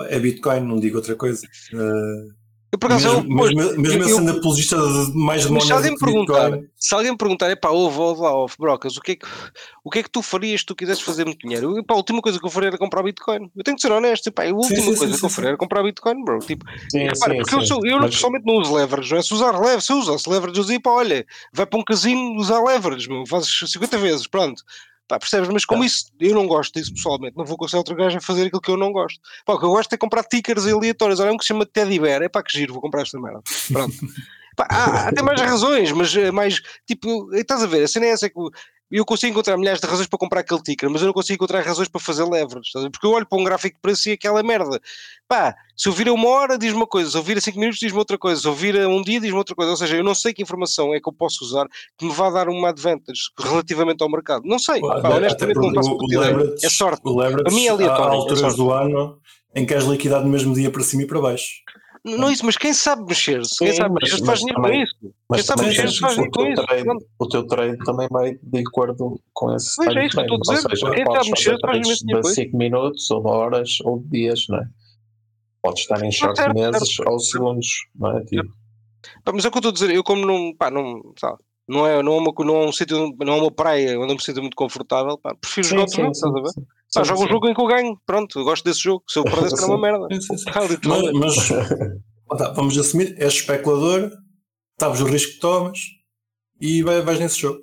[0.00, 1.46] é Bitcoin, não digo outra coisa.
[1.72, 2.32] Eh,
[2.72, 3.54] Eu por acaso mesmo, oposto.
[3.54, 6.50] mesmo, mesmo Eu- eu eu- sendo apologista de mais de Mas se alguém que perguntar,
[6.50, 9.26] Bitcoin, se alguém perguntar, é pá, ouve, ouve lá, ouve, brocas, o que, é que,
[9.84, 11.76] o que é que tu farias se tu quisesses fazer muito dinheiro?
[11.76, 13.50] Eu, pá, a última coisa que eu faria era comprar Bitcoin.
[13.54, 15.48] Eu tenho que ser honesto, pá, a última sim, coisa sim, que eu sim, faria
[15.50, 16.38] era comprar Bitcoin, bro.
[16.38, 17.66] Tipo, sim, repara, sim, porque eu, sim.
[17.66, 19.22] sou, eu Mas- pessoalmente não uso leverage, não é?
[19.22, 22.36] Se usar leverage, se usa, se leverage usa, e pá, olha, vai para um casino
[22.40, 24.62] usar leverage, meu, fazes 50 vezes, pronto.
[25.08, 25.48] Pá, percebes?
[25.50, 25.86] Mas como Tá.
[25.86, 28.70] isso, eu não gosto disso pessoalmente, não vou aconselhar outro gajo a fazer aquilo que
[28.70, 29.20] eu não gosto.
[29.44, 31.20] Pá, o que eu gosto é comprar tickers aleatórios.
[31.20, 33.40] Olha, um que se chama Teddy Bear, é pá, que giro, vou comprar esta merda.
[33.72, 33.94] Pronto.
[34.54, 38.04] Pá, há, há até mais razões, mas é mais tipo, estás a ver, a cena
[38.04, 38.34] é essa que
[38.92, 41.34] o- eu consigo encontrar milhares de razões para comprar aquele ticker, mas eu não consigo
[41.34, 44.12] encontrar razões para fazer leverage, a porque eu olho para um gráfico de preço e
[44.12, 44.80] aquela merda.
[45.28, 47.58] Pá, se eu vir a uma hora, diz-me uma coisa, se eu vir a cinco
[47.58, 49.70] minutos, diz-me outra coisa, se eu vir a um dia, diz-me outra coisa.
[49.70, 51.66] Ou seja, eu não sei que informação é que eu posso usar
[51.98, 54.42] que me vá dar uma advantage relativamente ao mercado.
[54.44, 57.00] Não sei, pá, Até honestamente não faço o- o leverage- É sorte.
[57.04, 58.56] O leverage, Para mim é aleatório, há é alturas sorte.
[58.56, 59.18] do ano
[59.54, 61.46] em que és liquidado no mesmo dia para cima e para baixo.
[62.04, 64.60] Não é isso, mas quem sabe mexer-se, quem Sim, sabe mas- mexer-se mas faz dinheiro
[64.62, 64.94] com isso.
[65.00, 67.06] Quem Mas sabe também mexer-se faz o, dinheiro com teu isso.
[67.20, 70.36] o teu trade também vai de acordo com esse Pois é time isso que estou
[70.36, 70.68] a dizer.
[70.70, 72.34] Seja, Quem sabe mexer fazer faz imenso dinheiro de isso.
[72.34, 74.64] 5 minutos, ou horas, ou dias, não é?
[75.62, 78.24] Podes estar em short meses ou segundos, não é?
[78.24, 78.52] Tipo,
[79.32, 81.86] mas é o que eu estou a dizer, eu como não, pá, não, sabe, não
[81.86, 84.22] é, não é, uma, não é um sítio, não é uma praia onde eu me
[84.22, 86.66] sinto muito confortável, pá, prefiro jogar outro jogo, estás a ver?
[86.94, 89.18] Pá, sim, jogo um jogo em que eu ganho, pronto, eu gosto desse jogo, se
[89.18, 90.06] eu perdesse era uma merda.
[90.12, 90.50] Sim, sim, sim.
[90.52, 91.18] Pá, literalmente.
[91.18, 94.10] Mas, mas tá, vamos assumir, és especulador,
[94.80, 95.78] sabes o risco que tomas
[96.60, 97.60] e vai- vais nesse jogo.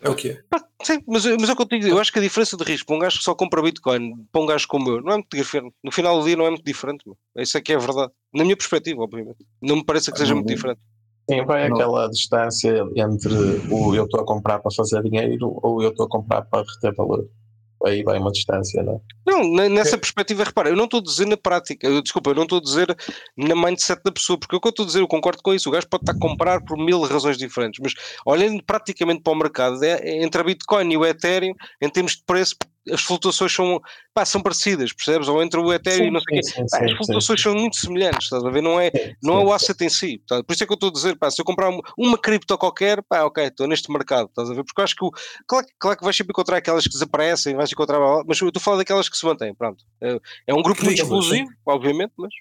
[0.00, 0.42] É o que é.
[0.84, 2.86] Sim, mas, mas é o que eu digo, eu acho que a diferença de risco
[2.86, 5.36] para um gajo que só compra Bitcoin, para um gajo como eu, não é muito
[5.36, 5.74] diferente.
[5.82, 7.16] No final do dia não é muito diferente, meu.
[7.36, 8.12] isso é que é verdade.
[8.32, 9.44] Na minha perspectiva, obviamente.
[9.60, 10.80] Não me parece que seja muito diferente.
[11.28, 11.76] Sim, vai Não.
[11.76, 13.34] aquela distância entre
[13.68, 16.94] o eu estou a comprar para fazer dinheiro ou eu estou a comprar para reter
[16.94, 17.28] valor.
[17.84, 18.98] Aí vai uma distância, não é?
[19.30, 22.34] Não, ne- nessa perspectiva, repara, eu não estou a dizer na prática, eu, desculpa, eu
[22.34, 22.96] não estou a dizer
[23.36, 25.68] na mindset da pessoa, porque o que eu estou a dizer, eu concordo com isso,
[25.68, 27.94] o gajo pode estar a comprar por mil razões diferentes, mas
[28.26, 32.12] olhando praticamente para o mercado, é, é entre a Bitcoin e o Ethereum, em termos
[32.12, 32.56] de preço,
[32.92, 33.80] as flutuações são,
[34.14, 35.28] pá, são parecidas, percebes?
[35.28, 36.42] Ou entre o Ethereum e não sei o quê.
[36.42, 38.62] sim, Pá, sim, as sim, flutuações são muito semelhantes, estás a ver?
[38.62, 39.52] Não é, sim, não é o sim.
[39.52, 40.22] asset em si.
[40.26, 40.42] tá?
[40.42, 42.56] Por isso é que eu estou a dizer, pá, se eu comprar uma, uma cripto
[42.58, 44.64] qualquer, pá, ok, estou neste mercado, estás a ver?
[44.64, 45.10] Porque eu acho que, o,
[45.46, 48.60] claro, que- claro que vais sempre encontrar aquelas que desaparecem, vais encontrar, mas eu estou
[48.60, 49.84] a falar daquelas que se mantêm, pronto.
[50.02, 50.18] É,
[50.48, 52.32] é um grupo muito Ridículas, exclusivo, obviamente, mas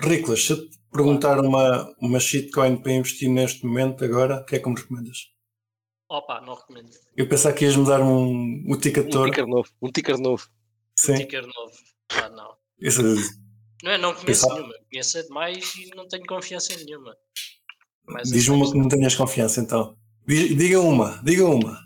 [0.00, 4.56] Riclas, se eu te perguntar uma, uma shitcoin para investir neste momento agora, o que
[4.56, 5.18] é que me recomendas?
[6.12, 6.90] Opa, não recomendo.
[7.16, 10.46] Eu pensava que ias-me dar um, um ticket um ticker novo, um ticker novo.
[10.94, 11.72] Sim, Ticker novo.
[12.10, 12.54] Ah, não.
[12.78, 13.02] isso,
[13.82, 14.74] Não, é, não conheço Pensava- nenhuma.
[14.90, 17.16] Conheço é demais e não tenho confiança em nenhuma.
[18.04, 19.96] Mas diz-me uma que não tenhas confiança então.
[20.26, 21.78] Diz- Diga uma, diga uma.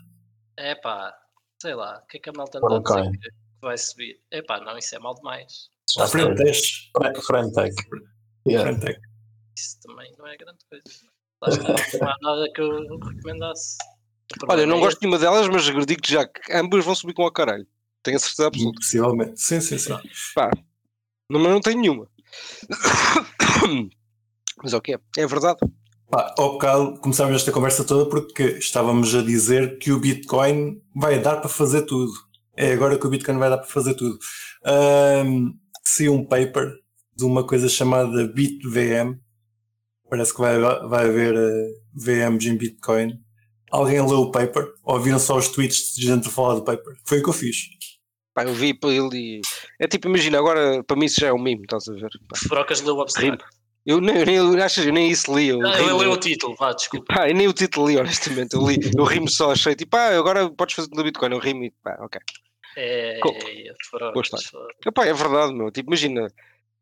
[0.57, 1.17] É pá,
[1.61, 3.31] sei lá, o que é que a malta Por anda a um dizer que
[3.61, 4.21] vai subir?
[4.29, 5.69] É pá, não, isso é mal demais.
[5.97, 6.91] À frente teste.
[6.97, 7.75] Fre- Frentec.
[8.45, 8.77] Yeah.
[8.77, 8.99] Frente
[9.57, 10.83] Isso também não é grande coisa.
[11.41, 13.77] Lá está, não há nada que eu recomendasse.
[14.43, 16.93] O Olha, eu não é gosto de nenhuma delas, mas digo-te já que ambas vão
[16.93, 17.65] subir com a caralho.
[18.03, 18.79] Tenho a certeza absoluta.
[18.79, 19.41] Possivelmente.
[19.41, 19.97] Sim, sim, sim.
[21.29, 22.07] Não, mas não tenho nenhuma.
[24.63, 24.99] Mas é o que é?
[25.17, 25.59] É verdade.
[26.09, 31.19] Pá, ao bocado começámos esta conversa toda porque estávamos a dizer que o Bitcoin vai
[31.21, 32.11] dar para fazer tudo.
[32.55, 34.17] É agora que o Bitcoin vai dar para fazer tudo.
[34.65, 35.51] Ahm,
[35.83, 36.73] saiu um paper
[37.15, 39.19] de uma coisa chamada BitVM.
[40.09, 43.19] Parece que vai, vai haver eh, VMs em Bitcoin.
[43.71, 44.73] Alguém leu o paper?
[44.83, 46.95] Ou viram só os tweets de gente a falar do paper?
[47.03, 47.57] Foi o que eu fiz.
[48.33, 49.41] Pá, eu vi para ele e.
[49.79, 52.09] É tipo, imagina, agora para mim isso já é um mimo, estás a ver?
[52.27, 53.43] Pá, Brocas leu o abstract.
[53.85, 55.47] Eu nem, eu achas, eu nem isso li.
[55.47, 57.13] Eu, Ah, eu li o título, vá, desculpa.
[57.13, 58.53] Pá, eu nem o título li, honestamente.
[58.53, 61.31] Eu li, eu rimo só, achei tipo, ah, agora podes fazer no Bitcoin.
[61.31, 62.19] Eu rimo e pá, ok.
[62.75, 63.19] É, é,
[63.91, 64.43] brocas.
[64.43, 64.75] história.
[64.85, 65.71] Epá, é verdade, meu.
[65.71, 66.27] Tipo, imagina,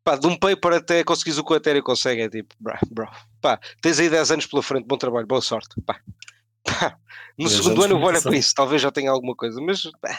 [0.04, 3.08] pá, de um paper até conseguires o que o Ethereum consegue, é tipo, bro, bro.
[3.40, 5.80] Pá, tens aí 10 anos pela frente, bom trabalho, boa sorte.
[5.86, 5.98] Pá.
[6.66, 6.98] Pá,
[7.38, 9.82] No 10 segundo ano eu vou olhar para isso, talvez já tenha alguma coisa, mas
[10.00, 10.18] pá,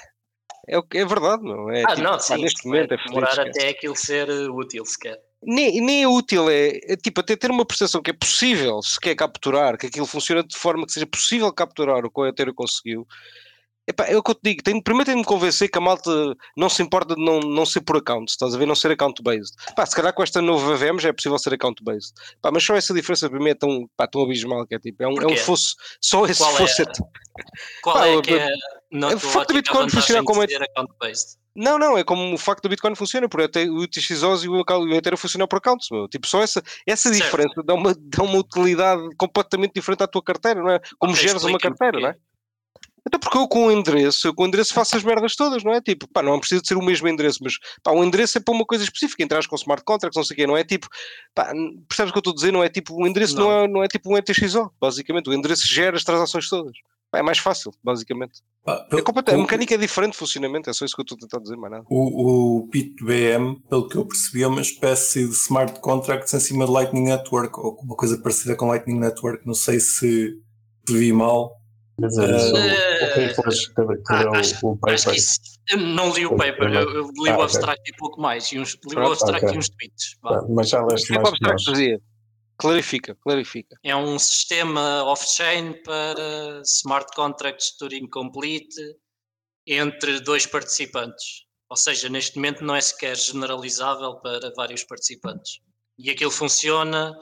[0.67, 1.69] é, o que- é verdade, meu.
[1.69, 2.41] É, Ah, tipo, não, pá, sim.
[2.41, 5.17] neste momento é demorar até aquilo ser uh, útil sequer.
[5.43, 8.99] nem, nem é útil, é, é tipo até ter uma percepção que é possível se
[8.99, 12.53] quer capturar, que aquilo funciona de forma que seja possível capturar o que o Ethereum
[12.53, 13.07] conseguiu.
[13.89, 16.11] Epá, é o que eu te digo, primeiro tenho de me convencer que a malta
[16.57, 19.55] não se importa de não, não ser por account, estás a ver, não ser account-based.
[19.75, 22.13] Pá, se calhar com esta nova VM já é possível ser account-based.
[22.51, 25.07] Mas só essa diferença para mim é tão, pá, tão abismal que é tipo, é
[25.07, 26.81] um, é um fosse, só esse Qual é fosse.
[26.81, 26.85] a-
[27.81, 28.49] Qual Pá, é que é
[28.91, 30.47] é o facto do Bitcoin funcionar como é-?
[31.55, 34.53] Não, não, é como o facto do Bitcoin funciona, porque até o UTXOs e o
[34.63, 36.07] o Ethereum funcionam por accounts, meu.
[36.07, 37.23] Tipo, só essa, essa Certo.
[37.23, 40.79] diferença dá uma, dá uma utilidade completamente diferente à tua carteira, não é?
[40.99, 42.15] Como Ok, geres uma carteira, não é?
[43.07, 45.71] Até porque eu com o endereço, eu com o endereço faço as merdas todas, não
[45.73, 45.79] é?
[45.81, 48.53] Tipo, pá, não precisa de ser o mesmo endereço, mas pá, o endereço é para
[48.53, 50.87] uma coisa específica, entras com smart contracts, não sei o quê, não é tipo,
[51.33, 51.53] pá,
[51.87, 52.51] percebes o que eu estou a dizer?
[52.51, 53.51] Não é tipo, o endereço não, Não.
[53.63, 56.73] é, não é tipo um ETXO, basicamente, o endereço gera as transações todas.
[57.09, 58.41] Pá, é mais fácil, basicamente.
[58.91, 61.21] É complet- a mecânica é diferente de funcionamento, é só isso que eu estou a
[61.21, 61.85] tentar dizer, mais nada.
[61.89, 66.65] O, o BitVM, pelo que eu percebi, é uma espécie de smart contracts em cima
[66.65, 69.47] de Lightning Network, ou uma coisa parecida com Lightning Network.
[69.47, 70.37] Não sei se
[70.89, 71.56] vi mal.
[71.99, 73.19] Quer dizer, o- o que
[74.13, 74.31] ah,
[74.61, 75.15] o paper.
[75.15, 75.39] isso.
[75.69, 78.51] Eu não li o paper, eu, eu li Ah, o abstract e pouco mais.
[78.51, 79.55] E uns, li o Pronto, abstract ok.
[79.55, 80.15] e uns tweets.
[80.23, 81.51] Ah, Mas já leste O que é o mais nós.
[81.51, 82.01] abstract fazia?
[82.59, 83.75] Clarifica, clarifica.
[83.83, 88.75] É um sistema off-chain para smart contracts Turing complete
[89.65, 91.45] entre dois participantes.
[91.69, 95.59] Ou seja, neste momento não é sequer generalizável para vários participantes.
[95.99, 97.13] E aquilo funciona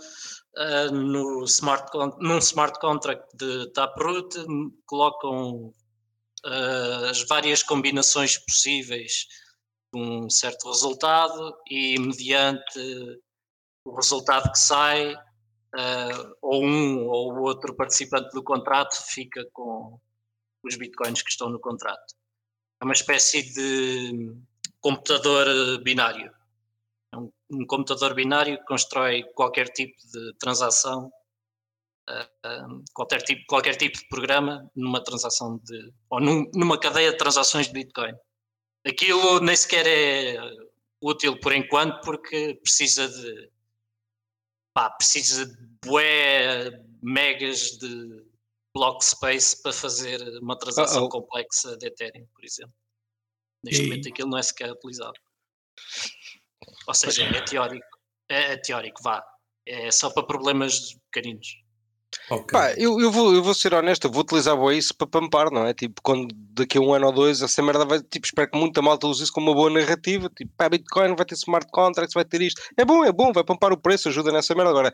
[0.57, 4.37] uh, no smart num smart contract de Taproot,
[4.85, 5.73] colocam
[6.45, 9.27] uh, as várias combinações possíveis
[9.93, 13.19] de um certo resultado e mediante
[13.85, 19.99] o resultado que sai, uh, ou um ou outro participante do contrato fica com
[20.63, 22.15] os bitcoins que estão no contrato.
[22.81, 24.35] É uma espécie de
[24.81, 26.34] computador binário.
[27.51, 31.11] Um, computador binário que constrói qualquer tipo de transação,
[32.09, 35.93] uh, qualquer, tipo, qualquer tipo de programa numa transação de.
[36.09, 38.13] ou num, numa cadeia de transações de Bitcoin.
[38.85, 40.37] Aquilo nem sequer é
[41.01, 43.51] útil por enquanto porque precisa de
[44.73, 48.25] pá, precisa de bué megas de
[48.73, 51.09] block space para fazer uma transação uh -oh.
[51.09, 52.75] complexa de Ethereum, por exemplo.
[53.63, 53.87] Neste e...
[53.87, 55.19] momento aquilo não é sequer utilizado.
[56.87, 57.87] Ou seja, é teórico.
[58.29, 59.23] É, é teórico, vá.
[59.67, 61.65] É só para problemas pequeninos.
[62.29, 62.59] Okay.
[62.59, 65.51] Pá, eu, eu, vou, eu vou ser honesto, eu vou utilizar o isso para pampar,
[65.51, 65.73] não é?
[65.73, 68.81] Tipo, quando daqui a um ano ou dois essa merda vai, tipo, espero que muita
[68.81, 72.25] malta use isso como uma boa narrativa, tipo, pá, Bitcoin vai ter smart contracts, vai
[72.25, 74.71] ter isto, é bom, é bom, vai pampar o preço, ajuda nessa merda.
[74.71, 74.93] Agora,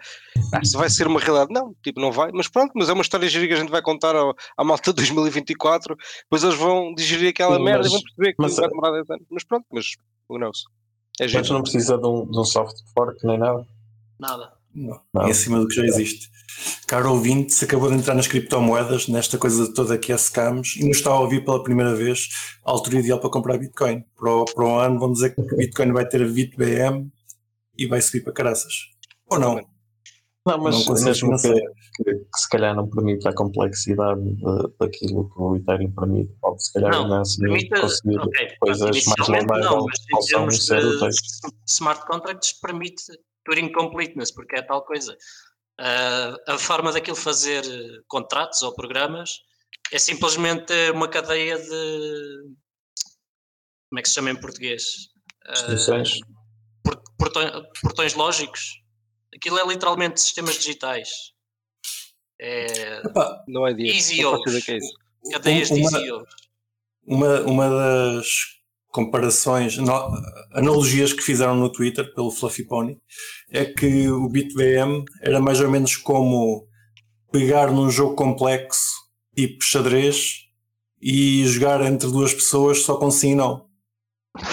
[0.63, 3.29] se vai ser uma realidade, não, tipo, não vai, mas pronto, mas é uma história
[3.29, 7.29] gira que a gente vai contar ao, à malta de 2024, depois eles vão digerir
[7.29, 9.85] aquela merda mas, e vão perceber que mas, vai demorar 10 anos, mas pronto, mas
[10.29, 10.63] who knows?
[11.21, 13.63] É mas não precisa de um, de um soft fork nem nada?
[14.19, 14.53] Nada.
[14.73, 15.29] Não, não.
[15.29, 16.31] Em cima do que já existe.
[16.87, 20.87] Caro ouvinte, se acabou de entrar nas criptomoedas, nesta coisa toda que é scams, e
[20.87, 22.27] nos está a ouvir pela primeira vez,
[22.65, 24.03] a altura ideal para comprar Bitcoin.
[24.17, 27.11] Para o, para o ano, vamos dizer que o Bitcoin vai ter a BitBM
[27.77, 28.73] e vai subir para caraças.
[29.29, 29.61] Ou não?
[30.45, 35.29] Não, mas não mesmo que, que, que, se calhar não permite a complexidade de, daquilo
[35.29, 40.05] que o Ethereum permite, pode se calhar não, assim, permite, conseguir okay, coisas mais legais
[40.09, 41.15] possam ser úteis.
[41.67, 43.03] Smart contracts permite
[43.45, 45.13] Turing completeness, porque é tal coisa.
[45.79, 47.63] Uh, a forma daquilo fazer
[48.07, 49.39] contratos ou programas
[49.91, 52.53] é simplesmente uma cadeia de.
[53.89, 54.83] Como é que se chama em português?
[55.47, 57.51] Uh, portões,
[57.81, 58.80] portões lógicos.
[59.35, 61.09] Aquilo é literalmente sistemas digitais.
[62.39, 63.93] É, Epá, não é dia.
[63.93, 64.79] Easy não é
[65.31, 66.11] Cadeias uma, de easy
[67.05, 68.27] uma, uma das
[68.87, 69.77] comparações,
[70.51, 72.99] analogias que fizeram no Twitter pelo Fluffy Pony,
[73.49, 76.67] é que o BitVM era mais ou menos como
[77.31, 78.91] pegar num jogo complexo,
[79.35, 80.47] tipo xadrez,
[81.01, 83.69] e jogar entre duas pessoas só com sim e não.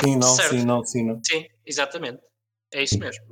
[0.03, 0.51] Sim, não, certo.
[0.51, 1.21] sim, não, sim, não.
[1.23, 2.21] Sim, exatamente.
[2.73, 3.25] É isso mesmo.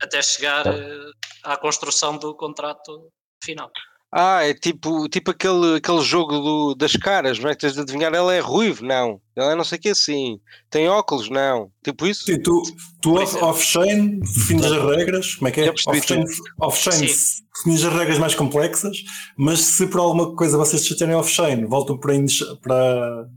[0.00, 1.10] Até chegar uh,
[1.42, 3.10] à construção do contrato
[3.42, 3.70] final.
[4.12, 7.54] Ah, é tipo, tipo aquele, aquele jogo do, das caras, não é?
[7.54, 9.20] Tens de adivinhar, ela é ruivo, não.
[9.36, 10.38] Ela é não sei o que assim.
[10.70, 11.70] Tem óculos, não.
[11.84, 12.24] Tipo isso?
[12.24, 12.62] Sim, tu,
[13.02, 15.70] tu off-chain defines as regras, como é que é?
[15.70, 16.24] Off-chain
[16.60, 18.98] off defines as regras mais complexas,
[19.36, 22.14] mas se por alguma coisa vocês se chatearem off-chain, voltam para,
[22.62, 23.28] para,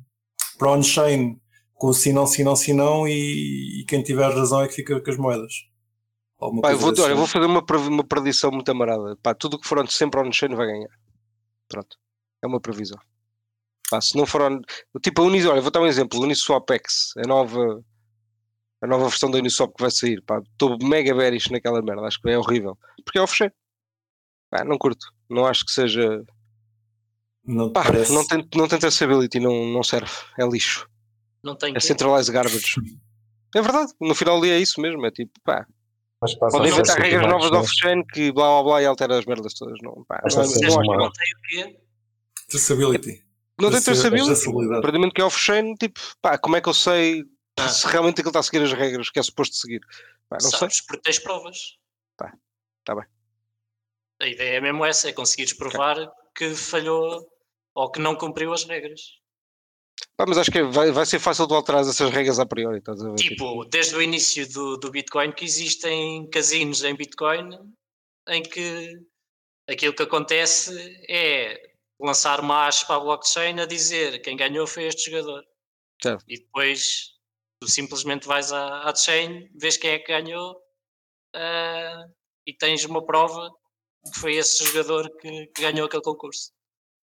[0.58, 1.40] para on-chain
[1.74, 4.76] com o sim, não, sim, não, sim, não, e, e quem tiver razão é que
[4.76, 5.54] fica com as moedas.
[6.62, 7.02] Pá, eu, vou, assim.
[7.02, 9.18] olha, vou fazer uma, uma predição muito amarada.
[9.22, 10.90] Pá, tudo que for sempre on-chain vai ganhar.
[11.68, 11.98] Pronto.
[12.42, 12.98] É uma previsão.
[13.90, 14.62] Pá, se não for on...
[15.04, 16.22] Tipo a Uniswap, olha, vou dar um exemplo.
[16.22, 17.84] Uniswap X, a nova,
[18.82, 20.24] a nova versão da Uniswap que vai sair.
[20.54, 22.04] Estou mega bearish naquela merda.
[22.04, 22.78] Acho que é horrível.
[23.04, 23.52] Porque é off-chain.
[24.50, 25.08] Pá, não curto.
[25.30, 26.24] Não acho que seja...
[27.44, 28.14] Não, pá, parece...
[28.14, 30.12] não, tem, não tem traceability, não, não serve.
[30.40, 30.88] É lixo.
[31.44, 32.76] Não tem é centralized garbage.
[33.56, 33.92] É verdade.
[34.00, 35.04] No final é isso mesmo.
[35.08, 35.66] É tipo, pá
[36.22, 39.54] mas Podem inventar regras novas de off-chain que blá blá blá e altera as merdas
[39.54, 39.78] todas.
[39.82, 41.80] Não, pá, não, não, não, não tem o quê?
[42.50, 43.24] Traceability.
[43.60, 44.82] Não tem traceability.
[44.82, 47.24] Perdimento que é off-chain, tipo, pá, como é que eu sei
[47.58, 47.70] ah.
[47.70, 49.82] se realmente aquilo está a seguir as regras que é suposto seguir?
[50.28, 50.86] Pá, não Sabes, sei.
[50.88, 51.78] porque tens provas.
[52.18, 52.34] Pá,
[52.80, 53.06] está bem.
[54.22, 56.12] A ideia é mesmo essa, é conseguires provar okay.
[56.36, 57.26] que falhou
[57.74, 59.19] ou que não cumpriu as regras.
[60.20, 62.80] Pá, mas acho que vai, vai ser fácil de alterar essas regras a priori.
[62.80, 63.16] Estás a ver?
[63.16, 67.58] Tipo, desde o início do, do Bitcoin que existem casinos em Bitcoin
[68.28, 69.00] em que
[69.66, 70.76] aquilo que acontece
[71.10, 75.42] é lançar uma hash para a blockchain a dizer quem ganhou foi este jogador.
[76.04, 76.26] Certo.
[76.28, 77.14] E depois
[77.62, 80.52] tu simplesmente vais à, à chain, vês quem é que ganhou
[81.34, 82.14] uh,
[82.46, 83.50] e tens uma prova
[84.14, 86.52] que foi esse jogador que, que ganhou aquele concurso,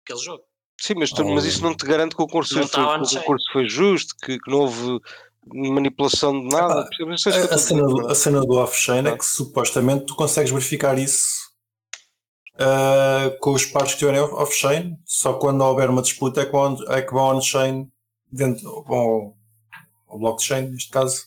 [0.04, 0.44] aquele jogo.
[0.78, 3.52] Sim, mas, tu, mas isso não te garante que o concurso, foi, que o concurso
[3.52, 5.00] foi justo, que, que, não houve
[5.46, 6.82] manipulação de nada.
[6.82, 11.46] a, a, cena do, a cena do off-chain é que supostamente tu consegues verificar isso
[12.56, 16.76] uh, com os pares que estiverem off-chain, só quando houver uma disputa é que vão,
[16.88, 17.90] é que vão on-chain,
[18.30, 19.34] dentro, vão
[20.08, 21.22] ao blockchain, neste caso,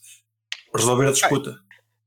[0.76, 1.58] resolver a disputa.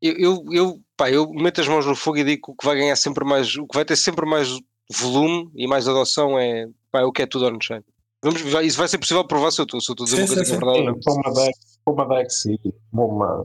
[0.01, 2.67] Eu, eu, eu, pá, eu meto as mãos no fogo e digo que o que
[2.67, 4.49] vai ganhar sempre mais, o que vai ter sempre mais
[4.91, 7.83] volume e mais adoção é pá, o que é tudo on-chain.
[8.23, 10.23] Vamos, isso vai ser possível provar se eu estou, se eu estou a dizer sim,
[10.23, 11.03] uma coisa sim, verdade.
[11.03, 12.59] Sim, uma DEX, para uma DEX e
[12.93, 13.43] uma.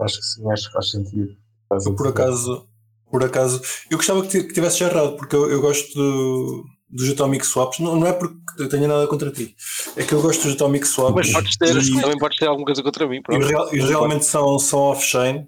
[0.00, 1.36] Acho que sim, acho que faz sentido.
[1.68, 2.66] Faz por acaso,
[3.10, 7.78] por acaso, eu gostava que tivesse errado, porque eu, eu gosto do, dos Atomic Swaps,
[7.80, 9.54] não, não é porque eu tenha nada contra ti,
[9.96, 11.14] é que eu gosto dos Atomic Swaps.
[11.14, 13.20] Mas podes ter, e, também podes ter alguma coisa contra mim.
[13.30, 15.46] E, real, e realmente são, são off-chain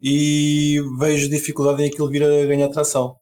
[0.00, 3.16] e vejo dificuldade em aquilo vir a ganhar tração,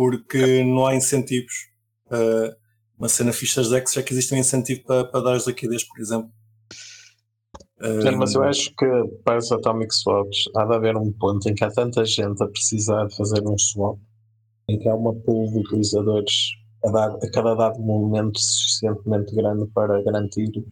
[0.00, 1.68] porque não há incentivos.
[2.06, 2.56] Uh,
[2.98, 6.00] uma cena fixe das decks já que existe um incentivo para, para dar liquidez, por
[6.00, 6.30] exemplo.
[8.16, 8.86] Mas eu acho que
[9.22, 12.48] para os Atomic Swaps há de haver um ponto em que há tanta gente a
[12.48, 13.98] precisar de fazer um swap,
[14.70, 16.32] em que há uma pool de utilizadores
[16.82, 20.64] a, dar, a cada dado momento suficientemente grande para garantir de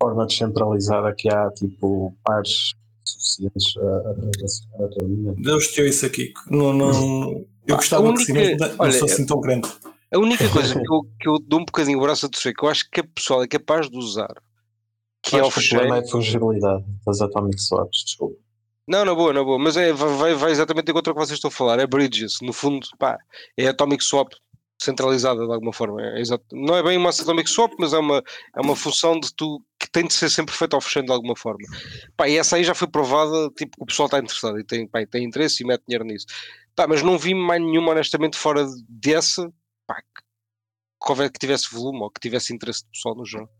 [0.00, 6.32] forma descentralizada que há tipo pares suficientes a, transacionar a todo Deus te isso aqui.
[6.48, 9.68] Não, não, eu gostava única, que sim, mas não assim tão grande.
[10.12, 12.64] A única coisa que eu, que eu dou um bocadinho o braço a torcer, que
[12.64, 14.34] eu acho que a pessoa é capaz de usar,
[15.22, 18.36] que é o problema é a fungibilidade das Atomic Swaps, desculpa.
[18.86, 21.48] Não, na boa, na boa, mas é, vai, vai exatamente contra o que vocês estão
[21.48, 23.18] a falar, é Bridges, no fundo, pá,
[23.54, 24.32] é Atomic Swap
[24.80, 26.44] centralizada de alguma forma, é exato.
[26.52, 28.22] não é bem uma Atomic Swap, mas é uma,
[28.56, 31.66] é uma função de tu que tem de ser sempre feita off-chain de alguma forma.
[32.16, 35.04] Pá, e essa aí já foi provada, tipo, o pessoal está interessado e tem, pá,
[35.04, 36.26] tem interesse e mete dinheiro nisso.
[36.78, 39.52] Pá, mas não vi mais nenhuma, honestamente, fora dessa,
[39.84, 43.50] pá, que, que tivesse volume ou que tivesse interesse pessoal no jogo.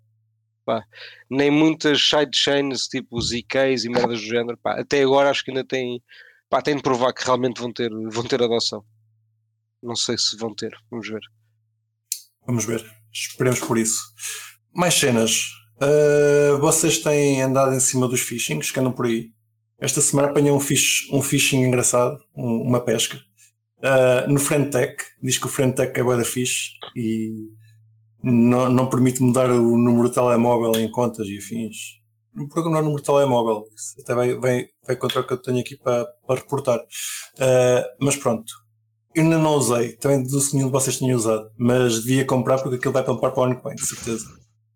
[0.65, 0.85] Pá,
[1.29, 4.57] nem muitas sidechains tipo ZKs e merdas do género.
[4.59, 6.01] Pá, até agora acho que ainda tem,
[6.49, 8.85] pá, tem de provar que realmente vão ter, vão ter adoção.
[9.83, 11.23] Não sei se vão ter, vamos ver.
[12.47, 14.01] Vamos ver, esperemos por isso.
[14.73, 15.43] Mais cenas.
[15.83, 19.33] Uh, vocês têm andado em cima dos phishings que andam por aí?
[19.81, 23.17] Esta semana apanhei um, fish, um phishing engraçado, um, uma pesca.
[23.79, 27.47] Uh, no Frentech, diz que o Frentech é da fixe e
[28.21, 31.77] não, não permite mudar o número de telemóvel em contas e afins.
[32.35, 35.39] Não programar o número de telemóvel, isso até vai, vai, vai contra o que eu
[35.41, 36.81] tenho aqui para, para reportar.
[36.81, 38.53] Uh, mas pronto,
[39.15, 42.61] eu ainda não usei, também deduzo que nenhum de vocês tenha usado, mas devia comprar
[42.61, 44.27] porque aquilo vai pampar para o vem, de certeza.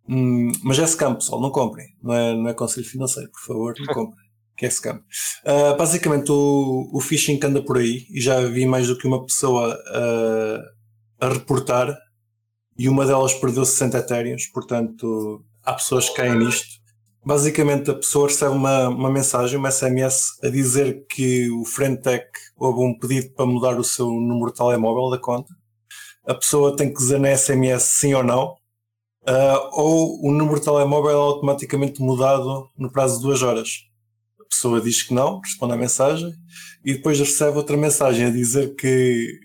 [0.08, 1.88] Hum, mas é scam, pessoal, não comprem.
[2.00, 4.96] Não é, não é conselho financeiro, por favor, não comprem que é scam.
[5.44, 9.24] Uh, basicamente, o, o phishing anda por aí, e já vi mais do que uma
[9.24, 11.96] pessoa uh, a reportar,
[12.78, 16.80] e uma delas perdeu 60 etéreos, portanto, há pessoas que caem nisto.
[17.24, 22.80] Basicamente, a pessoa recebe uma, uma mensagem, uma SMS, a dizer que o Frentech houve
[22.80, 25.54] um pedido para mudar o seu número de telemóvel da conta.
[26.26, 28.54] A pessoa tem que dizer na SMS sim ou não,
[29.28, 33.91] uh, ou o número de telemóvel é automaticamente mudado no prazo de duas horas
[34.52, 36.32] pessoa diz que não, responde à mensagem
[36.84, 39.40] e depois recebe outra mensagem a dizer que,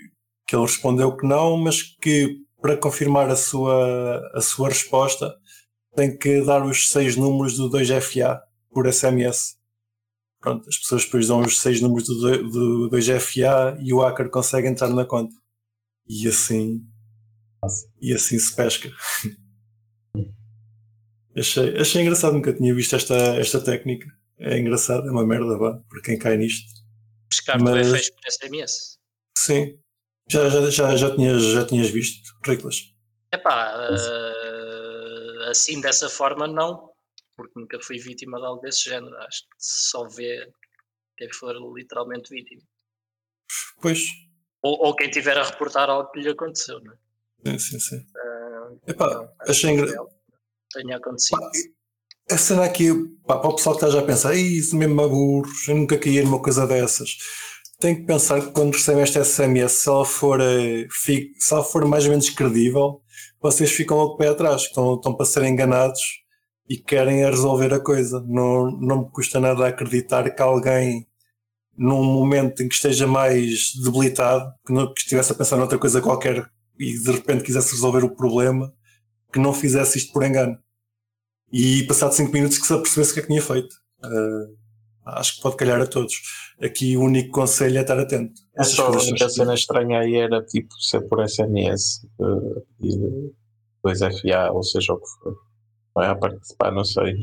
[0.46, 5.34] que ele respondeu que não, mas que para confirmar a sua, a sua resposta
[5.96, 8.40] tem que dar os seis números do 2FA
[8.72, 9.56] por SMS.
[10.40, 14.68] Pronto, as pessoas depois dão os seis números do, do 2FA e o hacker consegue
[14.68, 15.34] entrar na conta.
[16.08, 16.86] E assim,
[18.02, 18.92] e assim se pesca.
[21.36, 24.08] achei, achei engraçado, nunca tinha visto esta, esta técnica.
[24.40, 26.68] É engraçado, é uma merda, vá, para quem cai nisto.
[27.30, 27.90] Pescar Mas...
[27.90, 29.00] fez por SMS.
[29.38, 29.80] Sim.
[30.30, 32.94] Já, já, já, já, tinhas, já tinhas visto, Riclas?
[33.34, 36.92] Epá, uh, assim dessa forma não,
[37.36, 39.16] porque nunca fui vítima de algo desse género.
[39.18, 40.52] Acho que só vê
[41.18, 42.62] quem for literalmente vítima.
[43.82, 44.00] Pois.
[44.62, 46.98] Ou, ou quem tiver a reportar algo que lhe aconteceu, não é?
[47.46, 47.98] Sim, sim, sim.
[47.98, 50.10] Uh, Epá, então, achei engraçado.
[50.74, 51.40] Tenha acontecido.
[51.40, 51.52] Pá,
[52.38, 52.92] cena aqui,
[53.26, 55.98] pá, para o pessoal que está já a pensar, isso mesmo a burros, eu nunca
[55.98, 57.18] caí numa coisa dessas.
[57.80, 61.86] Tem que pensar que quando recebem esta SMS, se ela for, eh, se ela for
[61.86, 63.02] mais ou menos credível,
[63.42, 66.02] vocês ficam logo pé atrás, estão, estão para ser enganados
[66.70, 68.22] e querem resolver a coisa.
[68.28, 71.08] Não, não me custa nada acreditar que alguém,
[71.78, 76.02] num momento em que esteja mais debilitado, que, não, que estivesse a pensar noutra coisa
[76.02, 78.74] qualquer e de repente quisesse resolver o problema,
[79.32, 80.58] que não fizesse isto por engano
[81.52, 83.76] e passado 5 minutos que se apercebesse o que é que tinha feito.
[84.04, 84.56] Uh,
[85.06, 86.14] acho que pode calhar a todos.
[86.62, 88.42] Aqui o único conselho é estar atento.
[88.56, 93.32] É só a única cena estranha aí era tipo ser por SMS uh, e
[93.86, 95.36] 2FA, ou seja o que for.
[95.96, 97.16] Vai a participar, não sei.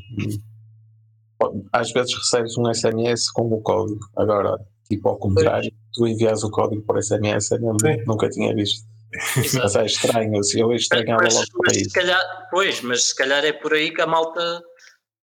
[1.72, 4.00] Às vezes recebes um SMS com o código.
[4.16, 4.56] Agora,
[4.88, 7.60] tipo ao contrário, tu envias o código por SMS, eu
[8.06, 8.84] nunca tinha visto.
[9.54, 13.44] Mas é estranho, assim, eu estranhava mas, logo mas, se calhar, Pois, mas se calhar
[13.44, 14.62] é por aí que a malta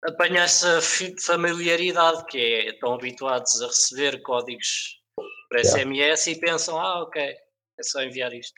[0.04, 0.80] apanha essa
[1.24, 5.00] familiaridade, que é, estão habituados a receber códigos
[5.48, 6.30] por SMS yeah.
[6.30, 8.54] e pensam, ah, ok, é só enviar isto.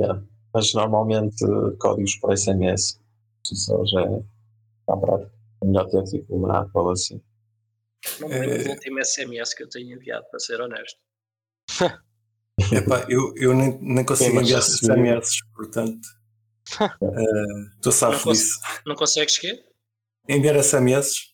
[0.00, 0.22] Yeah.
[0.54, 1.44] Mas normalmente
[1.80, 3.00] códigos por SMS,
[3.50, 4.22] isso já é
[4.96, 5.32] prático.
[5.62, 7.20] É melhor ter tipo uma Apple assim.
[8.20, 8.64] Não me lembro é...
[8.64, 11.00] do último SMS que eu tenho enviado, para ser honesto.
[12.72, 16.06] Epá, eu, eu nem, nem consigo enviar SMS, portanto.
[17.76, 18.58] Estou uh, safo disso.
[18.86, 19.64] Não consegues quê?
[20.28, 21.28] Enviar SMS.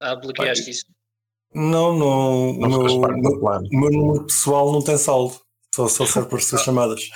[0.00, 0.84] Ah, bloqueaste isso.
[1.54, 5.40] Não, não, o meu, meu, meu número pessoal não tem saldo.
[5.74, 7.08] Só, só serve para receber chamadas.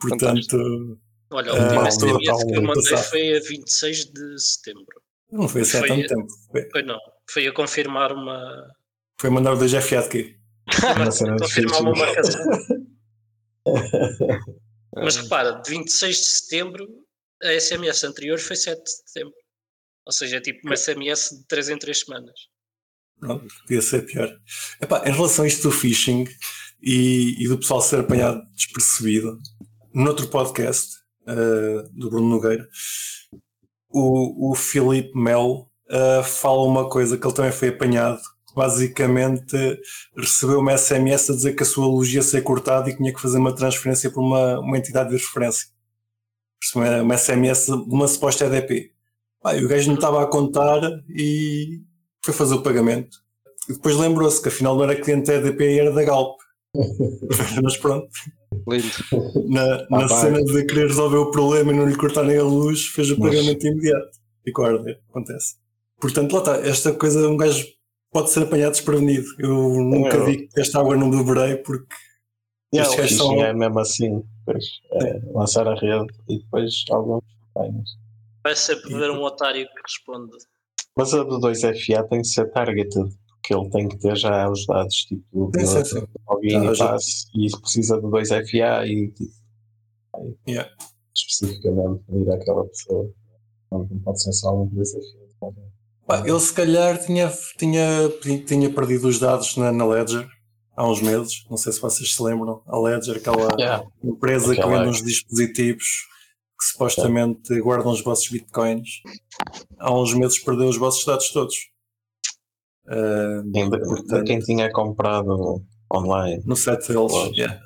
[0.00, 0.98] Portanto.
[1.32, 5.02] Olha, o último SMS que eu mandei foi a 26 de setembro.
[5.30, 6.26] Não foi assim há tanto tempo.
[6.50, 6.70] Foi.
[6.70, 6.98] foi não.
[7.30, 8.66] Foi a confirmar uma.
[9.20, 10.39] Foi mandar o 2FA de quê?
[11.38, 12.44] Confirmar uma marcação.
[14.94, 16.88] Mas repara, de 26 de setembro,
[17.42, 19.34] a SMS anterior foi 7 de setembro.
[20.06, 22.34] Ou seja, é tipo uma SMS de 3 em 3 semanas.
[23.20, 24.34] Não, podia ser pior.
[24.80, 26.26] Epá, em relação a isto do phishing
[26.82, 29.38] e, e do pessoal ser apanhado despercebido,
[29.94, 32.66] noutro podcast uh, do Bruno Nogueira,
[33.90, 38.20] o, o Filipe Melo uh, fala uma coisa que ele também foi apanhado.
[38.54, 39.56] Basicamente,
[40.16, 43.20] recebeu uma SMS a dizer que a sua luz ia ser cortada e tinha que
[43.20, 45.68] fazer uma transferência para uma, uma entidade de referência.
[46.74, 48.92] Uma, uma SMS de uma suposta EDP.
[49.44, 51.80] Ah, e o gajo não estava a contar e
[52.22, 53.18] foi fazer o pagamento.
[53.68, 56.38] E depois lembrou-se que afinal não era cliente da EDP, era da Galp.
[57.62, 58.08] Mas pronto.
[58.68, 59.48] Lindo.
[59.48, 62.86] Na, na ah, cena de querer resolver o problema e não lhe cortarem a luz,
[62.86, 64.18] fez o pagamento imediato.
[64.44, 65.56] E guarda, acontece.
[66.00, 67.66] Portanto, lá está, esta coisa um gajo
[68.10, 69.26] pode ser apanhado desprevenido.
[69.38, 70.26] Eu nunca eu...
[70.26, 71.94] vi que esta água não beberei porque
[72.74, 73.42] yeah, estes são...
[73.42, 77.22] é mesmo assim, depois é, lançar a rede e depois alguns
[77.54, 77.98] apanhos.
[78.42, 80.36] Vai sempre haver um otário que responde.
[80.96, 83.10] Mas a do 2FA tem que ser targeted
[83.42, 85.64] que ele tem que ter já os dados tipo de
[86.28, 89.32] login e passe e precisa de 2FA e tipo,
[90.14, 90.70] aí, yeah.
[91.14, 93.10] especificamente ir àquela pessoa.
[93.70, 95.69] Não, pode ser só um 2FA.
[96.24, 98.08] Ele se calhar tinha, tinha,
[98.46, 100.28] tinha perdido os dados na, na Ledger
[100.76, 103.84] há uns meses, não sei se vocês se lembram, a Ledger, aquela yeah.
[104.02, 106.08] empresa aquela que vende uns dispositivos
[106.58, 107.64] que supostamente yeah.
[107.64, 109.02] guardam os vossos bitcoins,
[109.78, 111.54] há uns meses perdeu os vossos dados todos.
[112.86, 116.42] Uh, Ainda, portanto, quem tinha comprado online.
[116.44, 117.12] No site deles.
[117.36, 117.60] Yeah.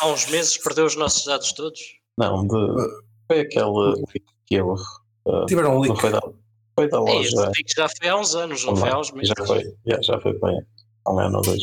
[0.00, 1.80] Há uns meses perdeu os nossos dados todos?
[2.18, 2.56] Não, de,
[3.26, 4.04] foi aquele
[4.46, 4.74] que eu.
[5.26, 6.00] Uh, Tiveram um leak.
[6.00, 6.20] Foi da,
[6.74, 7.52] foi da loja.
[7.56, 9.32] Ei, já foi há uns anos, não foi há uns meses.
[9.36, 10.62] Já foi, já, já foi bem.
[11.04, 11.62] Há um ano ou dois.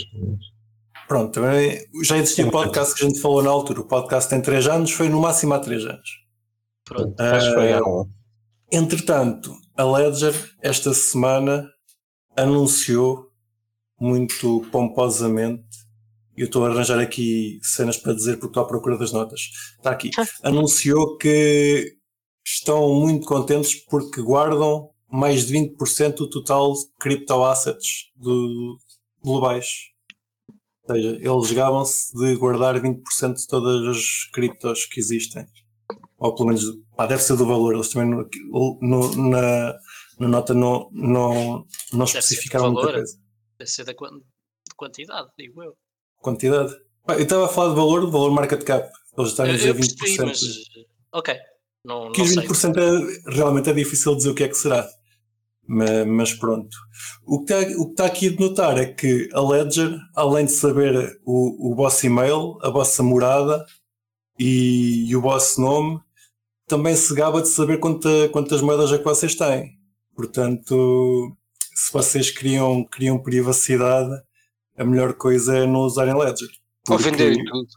[1.07, 3.81] Pronto, também já existia um podcast que a gente falou na altura.
[3.81, 6.09] O podcast tem 3 anos, foi no máximo há 3 anos.
[6.85, 7.19] Pronto.
[7.19, 8.09] Acho que foi há um.
[8.71, 11.69] Entretanto, a Ledger, esta semana,
[12.35, 13.27] anunciou
[13.99, 15.65] muito pomposamente.
[16.37, 19.41] Eu estou a arranjar aqui cenas para dizer porque estou à procura das notas.
[19.77, 20.11] Está aqui.
[20.43, 21.97] anunciou que
[22.45, 28.77] estão muito contentes porque guardam mais de 20% do total de criptoassets do,
[29.23, 29.67] globais.
[30.87, 35.45] Ou seja, eles gavam-se de guardar 20% de todas as criptos que existem.
[36.17, 36.63] Ou pelo menos,
[36.97, 37.73] ah, deve ser do valor.
[37.73, 39.79] Eles também no, no, na,
[40.19, 43.17] na nota não, não, não especificaram muita coisa.
[43.57, 43.93] Deve ser da
[44.75, 45.75] quantidade, digo eu.
[46.17, 46.75] Quantidade?
[47.07, 48.89] eu estava a falar de valor, do valor market cap.
[49.17, 49.97] Eles estão a dizer 20%.
[49.97, 50.41] Percebi, mas,
[51.11, 51.35] ok.
[51.83, 54.87] Não, que os 20% é, realmente é difícil dizer o que é que será.
[56.05, 56.75] Mas, pronto.
[57.25, 60.51] O que, está, o que está aqui de notar é que a Ledger, além de
[60.51, 63.65] saber o, o vosso e-mail, a vossa morada
[64.37, 66.01] e, e o vosso nome,
[66.67, 69.71] também se gaba de saber quanta, quantas moedas é que vocês têm.
[70.13, 71.37] Portanto,
[71.73, 74.21] se vocês queriam, queriam privacidade,
[74.77, 76.49] a melhor coisa é não usarem Ledger.
[76.89, 77.67] Ou venderem tudo.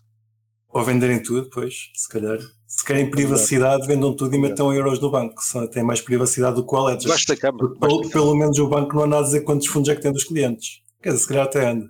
[0.68, 2.38] Ou venderem tudo, pois, se calhar.
[2.76, 5.40] Se querem privacidade, vendam tudo e metam euros no banco.
[5.72, 7.08] Tem mais privacidade do que o Ledger.
[7.08, 7.68] Basta câmara.
[7.78, 10.24] Pelo, pelo menos o banco não anda a dizer quantos fundos é que tem dos
[10.24, 10.82] clientes.
[11.00, 11.86] Quer dizer, se calhar até anda.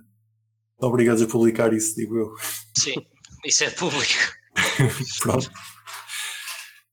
[0.73, 2.35] Estão obrigados a publicar isso, digo eu.
[2.77, 2.93] Sim,
[3.43, 4.13] isso é público.
[5.21, 5.51] Pronto.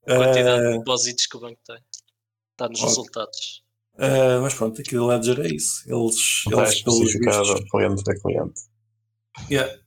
[0.09, 1.77] A quantidade uh, de depósitos que o banco tem.
[2.53, 2.89] Está nos okay.
[2.89, 3.63] resultados.
[3.95, 5.83] Uh, mas pronto, aqui da Ledger é isso.
[5.87, 7.71] Eles, Não eles pelos vistos.
[7.71, 8.61] cliente a cliente.
[9.51, 9.79] Yeah.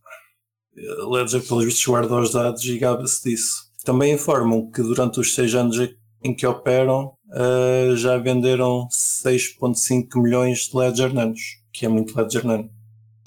[0.76, 3.65] Ledger, pelos vistos, guarda os dados e gaba-se disso.
[3.86, 5.78] Também informam que durante os seis anos
[6.24, 8.88] em que operam uh, já venderam
[9.24, 11.40] 6,5 milhões de Ledger Nanos,
[11.72, 12.70] que é muito Ledger Nano.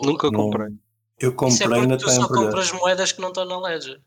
[0.03, 0.75] Nunca não, comprei.
[1.21, 4.01] Eu comprei é na tu só compras moedas que não estão na Ledger.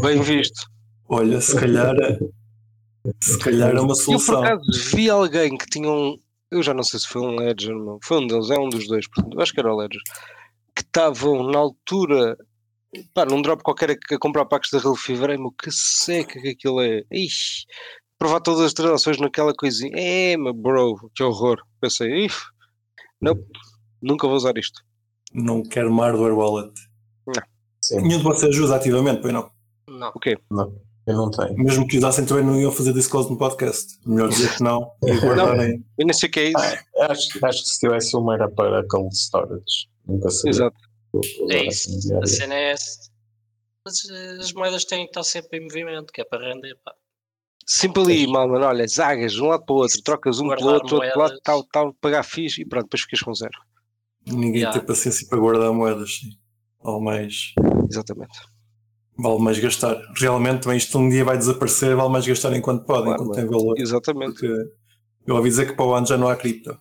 [0.00, 0.66] Bem visto.
[1.08, 1.94] Olha, se calhar,
[3.20, 4.36] se calhar é uma solução.
[4.36, 6.18] Eu por acaso vi alguém que tinha um.
[6.50, 7.98] Eu já não sei se foi um Ledger, não.
[8.02, 10.00] Foi um deles, é um dos dois, portanto, eu acho que era o Ledger.
[10.74, 12.38] Que estavam na altura
[13.14, 16.80] pá, num drop qualquer a, comprar packs da Real Fever, meu, que seca que aquilo
[16.80, 17.02] é.
[17.10, 17.66] Ixi,
[18.18, 19.92] provar todas as transações naquela coisinha.
[19.94, 21.58] É, meu bro, que horror.
[21.80, 22.30] Pensei, ih,
[23.20, 23.34] não,
[24.02, 24.82] nunca vou usar isto.
[25.32, 26.72] Não quero uma hardware wallet.
[27.26, 27.42] Não.
[27.82, 28.00] Sim.
[28.02, 29.50] Nenhum de vocês usa ativamente, pois não?
[29.88, 30.08] Não.
[30.14, 30.36] O quê?
[30.50, 30.74] Não,
[31.06, 31.56] eu não tenho.
[31.56, 33.98] Mesmo que usassem também não iam fazer disclose no podcast.
[34.04, 35.84] Melhor dizer que não e guardarem.
[35.98, 36.58] Eu nem sei o que é isso.
[36.98, 39.88] Ah, acho, acho que se tivesse uma era para cold storage.
[40.06, 40.50] Nunca sei.
[40.50, 40.76] Exato.
[41.50, 41.90] É isso.
[42.22, 43.10] A cena é essa.
[43.84, 46.94] Mas eh, as moedas têm que estar sempre em movimento, que é para render, pá.
[47.64, 50.70] Sempre ali, mal, mano, olha, zagas de um lado para o outro, trocas um pelo
[50.70, 53.58] outro, outro lado, tal, tal, pagar fixe e pronto, depois ficas com zero.
[54.24, 54.76] Ninguém yeah.
[54.76, 56.30] tem paciência para guardar moedas, sim.
[56.80, 57.54] Vale mais.
[57.90, 58.38] Exatamente.
[59.18, 59.96] Vale mais gastar.
[60.16, 63.46] Realmente, também isto um dia vai desaparecer, vale mais gastar enquanto pode, claro, enquanto tem
[63.46, 63.78] valor.
[63.78, 64.34] Exatamente.
[64.34, 64.70] Porque
[65.26, 66.78] eu ouvi dizer que para o ano já não há cripto.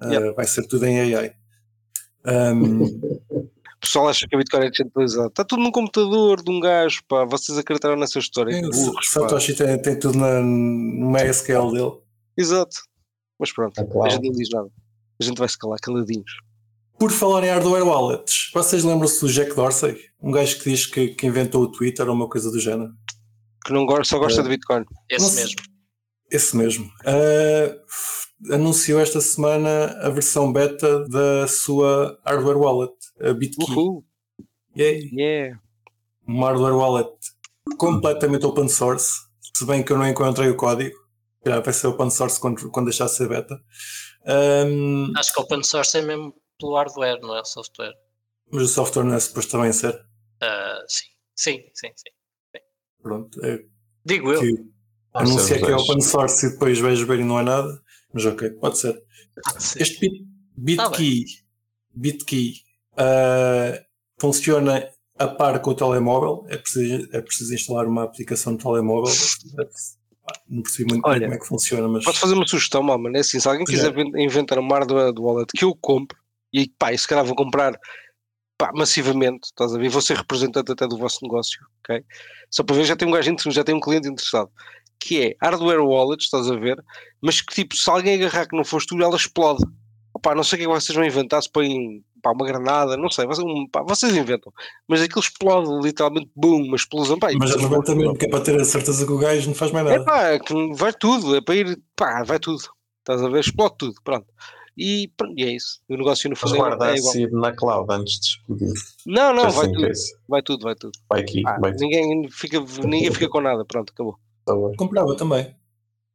[0.00, 1.34] Uh, vai ser tudo em AI.
[2.24, 2.84] Um,
[3.82, 5.26] pessoal acha que a Bitcoin é descentralizada.
[5.26, 7.24] Está tudo num computador de um gajo, pá.
[7.24, 8.54] Vocês acreditaram nessa história?
[8.54, 11.92] É, o Satoshi tem, tem, tudo na, no MySQL dele.
[12.36, 12.76] Exato.
[13.38, 14.06] Mas pronto, é claro.
[14.06, 14.70] a gente não diz nada.
[15.20, 16.30] A gente vai se calar caladinhos.
[16.98, 19.98] Por falar em hardware wallets, vocês lembram-se do Jack Dorsey?
[20.22, 22.92] Um gajo que diz que, que, inventou o Twitter ou uma coisa do género?
[23.66, 24.44] Que não gosta, só gosta é.
[24.44, 24.84] de Bitcoin.
[25.10, 25.56] Esse mesmo.
[26.30, 26.84] Esse mesmo.
[26.86, 33.74] Uh, anunciou esta semana a versão beta da sua hardware wallet, a BitKey.
[33.74, 34.04] Uhul.
[34.76, 35.10] Yay.
[35.12, 35.60] Yeah.
[36.26, 37.12] Uma hardware wallet
[37.76, 40.96] completamente open source, se bem que eu não encontrei o código.
[41.44, 43.60] Já vai ser open source quando, quando deixar de ser beta.
[44.24, 47.92] Um, Acho que open source é mesmo pelo hardware, não é o software.
[48.50, 49.94] Mas o software não é suposto também ser?
[49.94, 51.06] Uh, sim.
[51.34, 52.60] sim, sim, sim.
[53.02, 53.44] Pronto.
[53.44, 53.64] É
[54.04, 54.40] Digo eu.
[55.14, 57.82] Anuncia que é open source e depois vais ver e não é nada.
[58.12, 59.02] Mas ok, pode ser.
[59.76, 61.42] Este bit, BitKey, tá
[61.94, 62.54] BitKey
[62.94, 63.84] uh,
[64.20, 64.88] funciona
[65.18, 66.46] a par com o telemóvel.
[66.48, 69.12] É preciso, é preciso instalar uma aplicação de telemóvel.
[70.48, 72.04] Não percebi muito Olha, como é que funciona, mas.
[72.04, 73.16] Posso fazer uma sugestão, mano?
[73.16, 76.16] É assim, se alguém quiser inventar uma hardware do wallet que eu compre,
[76.52, 77.78] e pá, se calhar vou comprar
[78.56, 79.88] pá, massivamente, estás a ver?
[79.88, 82.04] Vou ser representante até do vosso negócio, ok?
[82.50, 84.50] Só para ver, já tem um gajo, já tem um cliente interessado
[85.02, 86.82] que é hardware wallet, estás a ver,
[87.20, 89.64] mas que tipo, se alguém agarrar que não foste tu, ela explode.
[90.22, 92.96] Opa, não sei o que é que vocês vão inventar, se põem pá, uma granada,
[92.96, 94.52] não sei, vocês, pá, vocês inventam.
[94.86, 97.18] Mas aquilo explode, literalmente, boom, uma explosão.
[97.18, 99.72] Pá, mas levanta mesmo, que é para ter a certeza que o gajo não faz
[99.72, 100.00] mais nada.
[100.00, 102.62] É pá, é que vai tudo, é para ir, pá, vai tudo.
[103.00, 103.40] Estás a ver?
[103.40, 104.26] Explode tudo, pronto.
[104.78, 105.80] E, e é isso.
[105.88, 107.14] O negócio no fundo guardar é igual.
[107.32, 108.72] na cloud antes de explodir.
[109.04, 109.88] Não, não, vai tudo.
[110.28, 110.62] vai tudo.
[110.62, 111.42] Vai tudo, vai aqui.
[111.44, 114.16] Ah, vai ninguém, fica, ninguém fica com nada, pronto, acabou.
[114.46, 115.52] Tá Comprava também.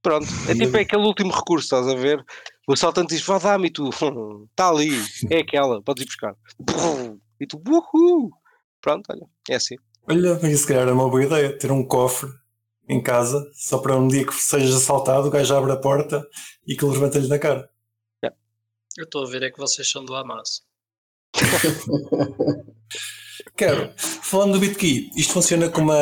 [0.01, 2.23] Pronto, é tipo é aquele último recurso, estás a ver?
[2.67, 4.89] O assaltante diz, vá dar-me e tu, está ali,
[5.29, 6.35] é aquela, podes ir buscar.
[7.39, 8.29] E tu, uhul!
[8.81, 9.75] Pronto, olha, é assim.
[10.09, 12.29] Olha, mas se calhar era uma boa ideia, ter um cofre
[12.87, 16.25] em casa, só para um dia que sejas assaltado, o gajo abre a porta
[16.65, 17.69] e que levanta-lhe na cara.
[18.23, 18.39] Yeah.
[18.97, 20.61] Eu estou a ver é que vocês são do Hamas.
[23.55, 23.91] Quero.
[23.97, 25.95] Falando do BitKey, isto funciona com, uma,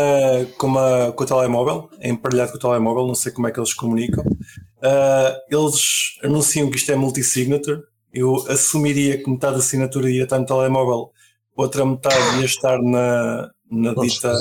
[0.57, 3.59] com, uma, com o telemóvel, é emparelhado com o telemóvel, não sei como é que
[3.59, 4.23] eles comunicam.
[4.23, 7.81] Uh, eles anunciam que isto é multi-signature.
[8.13, 11.11] Eu assumiria que metade da assinatura ia estar no telemóvel,
[11.55, 14.33] outra metade ia estar na, na dita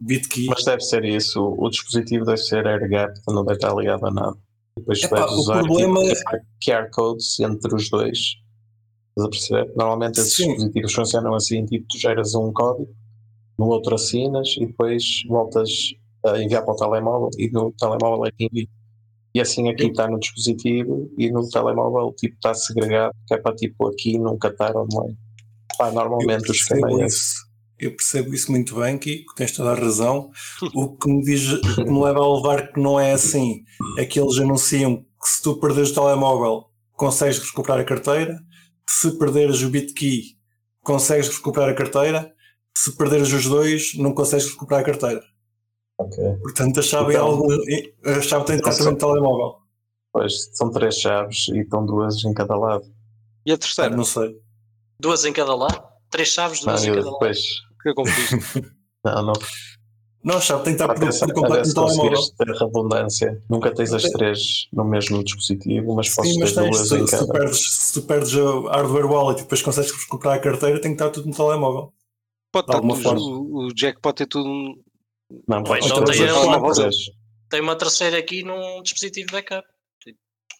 [0.00, 0.46] BitKey.
[0.46, 4.36] Mas deve ser isso, o, dispositivo deve ser AirGap, não deve estar ligado a nada.
[4.76, 6.00] Depois Epá, deves usar problema...
[6.64, 8.41] QR codes entre os dois
[9.16, 9.72] Estás a perceber?
[9.76, 10.48] Normalmente esses Sim.
[10.48, 12.88] dispositivos funcionam assim, tipo, tu geras um código,
[13.58, 15.70] no outro assinas e depois voltas
[16.24, 18.68] a enviar para o telemóvel e no telemóvel é que envia.
[19.34, 23.54] E assim aqui está no dispositivo e no telemóvel tipo está segregado, que é para
[23.54, 25.16] tipo aqui nunca estar online.
[25.78, 26.66] Pá, normalmente os
[27.06, 27.52] isso.
[27.78, 30.30] Eu percebo isso muito bem, Kiko, tens toda a razão.
[30.74, 33.64] O que me, diz, que me leva a levar que não é assim
[33.98, 38.38] é que eles anunciam que se tu perderes o telemóvel consegues recuperar a carteira
[38.88, 40.36] se perderes o BitKey,
[40.82, 42.32] consegues recuperar a carteira.
[42.76, 45.22] Se perderes os dois, não consegues recuperar a carteira.
[45.98, 46.36] Okay.
[46.42, 47.46] Portanto, a chave, então, é algo,
[48.04, 49.62] a chave tem então, no telemóvel.
[50.12, 52.84] Pois, são três chaves e estão duas em cada lado.
[53.46, 53.92] E a terceira?
[53.92, 54.36] Ah, não sei.
[54.98, 55.82] Duas em cada lado?
[56.10, 57.38] Três chaves, duas não, em cada depois...
[57.38, 57.76] lado?
[57.76, 58.72] Fiquei confuso.
[59.04, 59.32] não, não.
[60.24, 62.20] Não, chave tem que estar por, por completo no telemóvel.
[62.38, 63.42] ter redundância.
[63.50, 67.26] Nunca tens as três no mesmo dispositivo, mas podes ter duas se, em se, cada.
[67.26, 70.92] Tu perdes, se tu perdes a hardware wallet e depois consegues comprar a carteira, tem
[70.92, 71.92] que estar tudo no telemóvel.
[72.52, 73.20] Pode estar tudo, forma.
[73.20, 74.48] o Jack pode ter tudo.
[75.48, 76.90] Não, pode então tem, uma,
[77.50, 79.66] tem uma terceira aqui num dispositivo backup.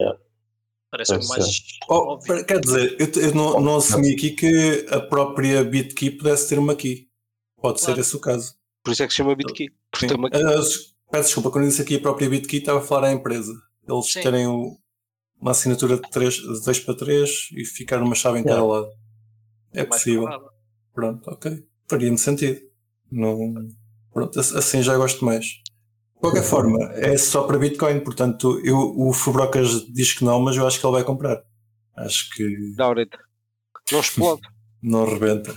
[0.01, 0.19] Yeah.
[0.91, 1.63] Parece mais.
[1.89, 6.59] Oh, quer dizer, eu, eu não, não assumi aqui que a própria BitKey pudesse ter
[6.59, 7.09] uma key.
[7.61, 7.95] Pode claro.
[7.95, 8.55] ser esse o caso.
[8.83, 9.69] Por isso é que se chama BitKey.
[9.69, 10.63] Uh,
[11.11, 13.53] peço desculpa, quando eu disse aqui a própria BitKey, estava a falar à empresa.
[13.89, 14.23] Eles Sim.
[14.23, 14.77] terem o,
[15.41, 18.89] uma assinatura de 3, de 2 para 3 e ficar uma chave em cada lado.
[19.73, 20.27] É, é possível.
[20.95, 21.65] Pronto, ok.
[21.89, 22.61] Faria-me sentido.
[23.11, 23.55] Não...
[24.13, 25.47] Pronto, assim já gosto mais.
[25.47, 30.57] De qualquer forma, é só para Bitcoin, portanto, eu, o Fubrocas diz que não, mas
[30.57, 31.43] eu acho que ele vai comprar.
[31.97, 32.75] Acho que.
[32.77, 32.95] Dá
[33.91, 34.43] Não explode.
[34.81, 35.53] não rebenta.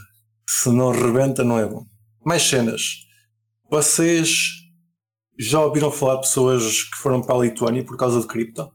[0.47, 1.85] Se não rebenta, não é bom.
[2.25, 3.04] Mais cenas.
[3.69, 4.65] Vocês
[5.37, 8.71] já ouviram falar de pessoas que foram para a Lituânia por causa de cripto?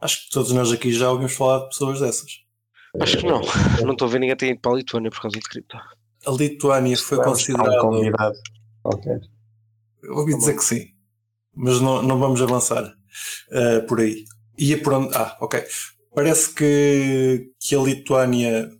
[0.00, 2.30] Acho que todos nós aqui já ouvimos falar de pessoas dessas.
[3.00, 3.40] Acho que não.
[3.82, 5.76] Não estou a ver ninguém ter ido para a Lituânia por causa de cripto.
[6.26, 7.80] A Lituânia foi considerada.
[7.80, 8.36] Convidado.
[8.84, 9.12] Ok.
[10.02, 10.88] Eu ouvi dizer que sim.
[11.54, 14.24] Mas não, não vamos avançar uh, por aí.
[14.58, 15.14] Ia por onde.
[15.16, 15.64] Ah, ok.
[16.14, 18.70] Parece que, que a Lituânia.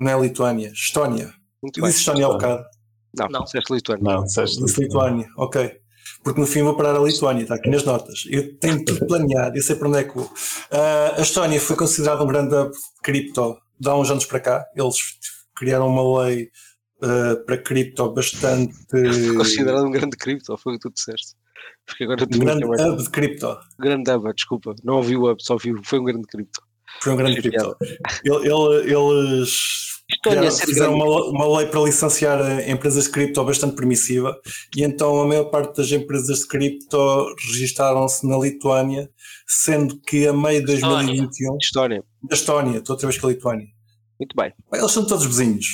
[0.00, 1.32] Não é a Lituânia, Estónia.
[1.62, 2.64] Muito Eu disse Estónia há bocado.
[3.18, 3.44] Não, não.
[3.44, 4.02] disseste Lituânia.
[4.02, 5.28] Não, disseste Lituânia.
[5.36, 5.80] Ok.
[6.22, 8.24] Porque no fim vou parar a Lituânia, está aqui nas notas.
[8.28, 10.26] Eu tenho tudo planeado, eu sei para onde é que vou.
[10.26, 14.40] Uh, a Estónia foi considerada um grande hub de cripto de há uns anos para
[14.40, 14.64] cá.
[14.76, 14.96] Eles
[15.56, 16.48] criaram uma lei
[17.02, 18.72] uh, para cripto bastante.
[18.88, 19.02] Foi
[19.36, 21.34] considerado um grande cripto, foi o que tu disseste.
[21.84, 23.58] Porque agora um grande hub de cripto.
[23.78, 24.74] Grande hub, desculpa.
[24.84, 25.72] Não ouvi o hub, só ouvi.
[25.84, 26.62] Foi um grande cripto.
[27.00, 27.76] Foi um grande cripto.
[30.26, 34.38] Eles fizeram uma, uma, lei para licenciar eh, empresas de cripto bastante permissiva
[34.76, 39.10] e então a maior parte das empresas de cripto registaram-se na Lituânia,
[39.46, 41.56] sendo que a meio de 2021.
[41.60, 42.04] Estónia.
[42.28, 43.66] Da Estónia, estou outra vez com a Lituânia.
[44.20, 44.52] Muito bem.
[44.72, 45.66] Eles são todos vizinhos.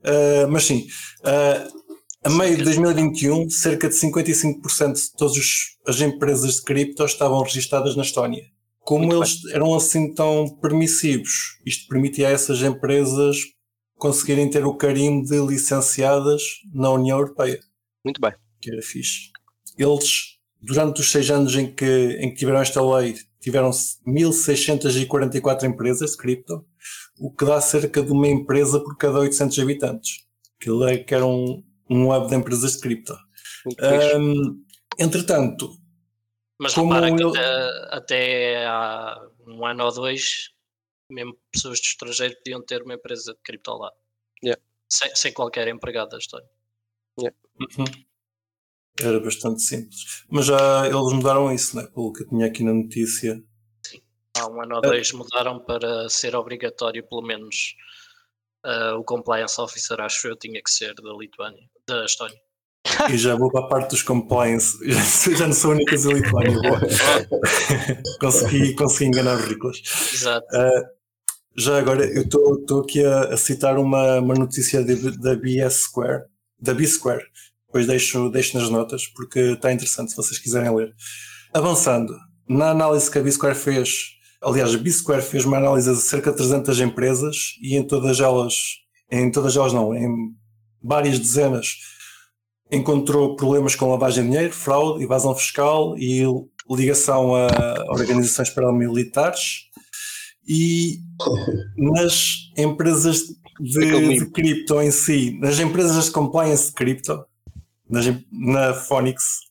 [0.00, 0.86] Uh, mas sim,
[1.20, 1.76] uh,
[2.24, 5.36] a meio de 2021, cerca de 55% de todas
[5.86, 8.42] as empresas de cripto estavam registadas na Estónia.
[8.86, 9.52] Como Muito eles bem.
[9.52, 13.36] eram assim tão permissivos, isto permitia a essas empresas
[13.96, 16.40] conseguirem ter o carimbo de licenciadas
[16.72, 17.58] na União Europeia.
[18.04, 18.32] Muito bem.
[18.60, 19.30] Que era fixe.
[19.76, 26.12] Eles, durante os seis anos em que, em que tiveram esta lei, tiveram 1.644 empresas
[26.12, 26.64] de cripto,
[27.18, 30.26] o que dá cerca de uma empresa por cada 800 habitantes.
[30.60, 31.60] Aquilo é que era um,
[31.90, 33.16] um hub de empresas de cripto.
[34.16, 34.62] Um,
[34.96, 35.72] entretanto,
[36.58, 37.30] mas repara que eu...
[37.30, 40.54] até, até há um ano ou dois
[41.10, 43.92] mesmo pessoas do estrangeiro podiam ter uma empresa de cripto lá.
[44.42, 44.60] Yeah.
[44.88, 46.48] Sem, sem qualquer empregado da história.
[47.18, 47.36] Yeah.
[47.60, 47.84] Uhum.
[48.98, 50.24] Era bastante simples.
[50.28, 51.86] Mas já eles mudaram isso, né?
[51.94, 53.42] Pelo que eu tinha aqui na notícia.
[53.84, 54.02] Sim.
[54.38, 55.16] Há um ano ou dois é.
[55.16, 57.76] mudaram para ser obrigatório, pelo menos,
[58.64, 62.40] uh, o compliance officer, acho eu, tinha que ser da Lituânia, da Estónia.
[63.10, 64.76] E já vou para a parte dos compliance.
[64.86, 66.58] Já, já não sou a única da Lituânia.
[68.20, 69.82] consegui, consegui enganar os ricos.
[70.12, 70.46] Exato.
[70.54, 70.96] Uh,
[71.58, 76.24] já agora, eu estou aqui a, a, citar uma, uma notícia de, da BS Square,
[76.60, 77.24] da B Square,
[77.66, 80.94] depois deixo, deixo nas notas, porque está interessante se vocês quiserem ler.
[81.54, 82.14] Avançando,
[82.46, 83.88] na análise que a B Square fez,
[84.42, 88.20] aliás, a B Square fez uma análise de cerca de 300 empresas e em todas
[88.20, 88.54] elas,
[89.10, 90.08] em todas elas não, em
[90.82, 91.68] várias dezenas,
[92.70, 96.24] encontrou problemas com lavagem de dinheiro, fraude, evasão fiscal e
[96.68, 97.48] ligação a
[97.88, 99.66] organizações paramilitares
[100.46, 101.00] e
[101.76, 103.22] nas empresas
[103.60, 107.24] de, de cripto em si, nas empresas de compliance de cripto,
[107.88, 109.46] nas, na Phoenix,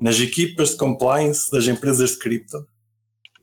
[0.00, 2.66] nas equipas de compliance das empresas de cripto,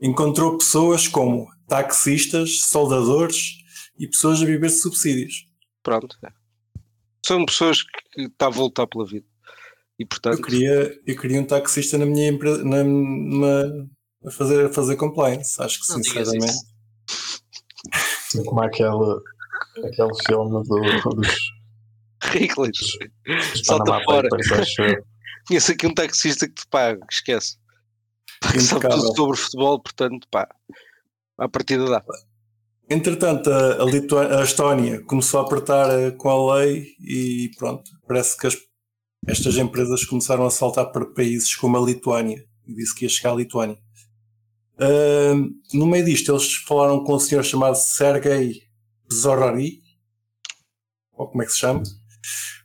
[0.02, 3.58] encontrou pessoas como taxistas, soldadores
[4.00, 5.48] e pessoas a viver de subsídios.
[5.84, 6.18] Pronto.
[7.28, 9.26] São pessoas que estão a voltar pela vida.
[10.00, 10.38] E portanto.
[10.38, 13.86] Eu queria, eu queria um taxista na minha empresa, na, na,
[14.26, 15.62] a fazer, a fazer compliance.
[15.62, 16.54] Acho que sinceramente.
[18.46, 19.20] Como aquele,
[19.86, 21.38] aquele filme do, dos.
[22.24, 22.98] Rickless.
[23.66, 24.30] Salta fora.
[25.46, 27.58] Conheço aqui um taxista que te paga, esquece.
[28.54, 30.48] Que sabe tudo sobre futebol, portanto, pá,
[31.38, 32.04] a partida dá.
[32.90, 33.84] Entretanto, a,
[34.40, 38.58] a, Estónia começou a apertar eh, com a lei e pronto, parece que as,
[39.28, 43.34] estas empresas começaram a saltar para países como a Lituânia e disse que ia chegar
[43.34, 43.78] à Lituânia.
[44.80, 48.62] Uh, no meio disto, eles falaram com um senhor chamado Sergei
[49.12, 49.82] Zorari,
[51.14, 51.84] ou como é que se chama,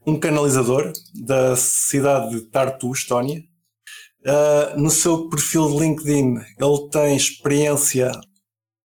[0.07, 3.43] um canalizador da cidade de Tartu, Estónia.
[4.25, 8.13] Uh, no seu perfil de LinkedIn, ele tem experiência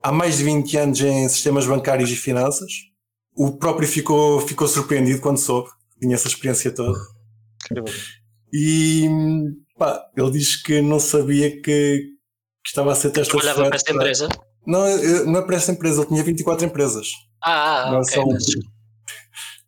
[0.05, 2.71] há mais de 20 anos em sistemas bancários e finanças.
[3.35, 6.97] O próprio ficou, ficou surpreendido quando soube, tinha essa experiência toda.
[8.53, 9.09] E
[9.77, 13.41] pá, ele diz que não sabia que, que estava a ser testado.
[13.41, 14.29] Trabalhava para esta empresa?
[14.67, 17.09] Não, não é para esta empresa, ele tinha 24 empresas.
[17.43, 18.23] Ah, não ok.
[18.23, 18.39] Um,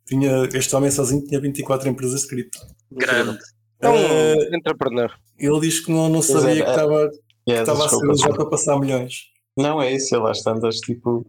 [0.05, 2.59] tinha, este homem sozinho tinha 24 empresas de cripto.
[2.91, 3.37] Grande.
[3.81, 5.11] É um uh, entrepreneur.
[5.37, 7.09] Ele diz que não, não sabia é, que estava,
[7.45, 9.36] que estava a ser usado para passar milhões.
[9.57, 11.25] Não, é isso, ele às tantas, tipo,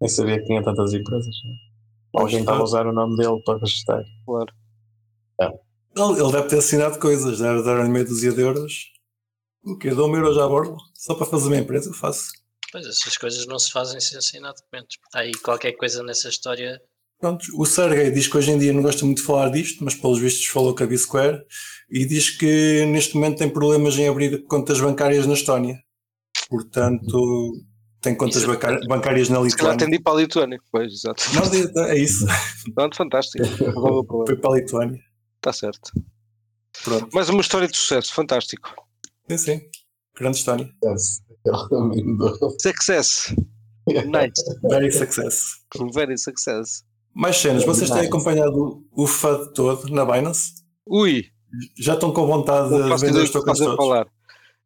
[0.00, 1.34] nem sabia que tinha tantas empresas.
[2.14, 4.04] Alguém estava a usar o nome dele para registrar.
[4.26, 4.52] Claro.
[5.40, 5.46] É.
[5.46, 8.92] Ele, ele deve ter assinado coisas, deve dar meia dúzia de euros.
[9.64, 9.90] O quê?
[9.90, 10.76] Dou-me euros à borda?
[10.94, 12.32] Só para fazer uma empresa, eu faço.
[12.70, 14.96] Pois, essas coisas não se fazem sem assinar documentos.
[15.04, 16.80] Está aí qualquer coisa nessa história.
[17.20, 19.94] Pronto, o Sergey diz que hoje em dia não gosta muito de falar disto, mas
[19.94, 21.44] pelos vistos falou com a B-Square
[21.88, 25.78] e diz que neste momento tem problemas em abrir contas bancárias na Estónia.
[26.52, 27.64] Portanto,
[28.02, 29.50] tem contas é bancárias na Lituânia.
[29.50, 31.24] Se calhar tem de ir para a Lituânia, pois, exato.
[31.74, 32.26] Não, é isso.
[32.74, 33.42] Pronto, fantástico.
[34.26, 35.00] Foi para a Lituânia.
[35.36, 35.92] Está certo.
[36.84, 37.08] Pronto.
[37.14, 38.68] Mais uma história de sucesso, fantástico.
[39.30, 39.60] Sim, sim.
[40.14, 40.68] Grande história.
[42.60, 43.34] Success.
[43.88, 44.60] Nice.
[44.68, 45.44] Very success.
[45.94, 46.84] Very success.
[47.14, 50.52] Mais cenas, vocês têm acompanhado o FUD todo na Binance?
[50.86, 51.24] Ui!
[51.78, 53.76] Já estão com vontade de vender os tokens todos?
[53.76, 54.06] Falar.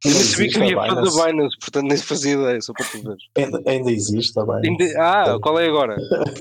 [0.05, 3.03] Eu nem sabia que havia FUD da Binance, portanto nem fazia ideia, só para tu
[3.03, 3.17] ver.
[3.37, 4.97] Ainda, ainda existe a Binance.
[4.97, 5.97] Ah, qual é agora?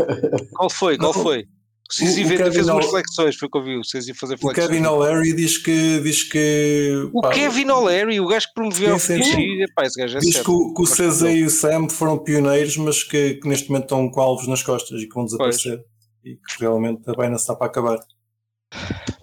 [0.55, 0.97] qual foi?
[0.97, 1.47] Qual foi?
[1.89, 3.77] Sisi fez umas flexões, foi o que eu vi.
[3.77, 4.65] O Sisi fazer flexões.
[4.65, 5.99] O Kevin O'Leary diz que.
[6.01, 10.45] Diz que o pá, Kevin O'Leary, o gajo que promoveu esse gajo é Diz certo.
[10.45, 13.83] que, o, que o CZ e o Sam foram pioneiros, mas que, que, neste momento
[13.83, 15.77] estão com alvos nas costas e que vão desaparecer.
[15.77, 15.87] Pois.
[16.25, 17.99] E que realmente a Binance está para acabar.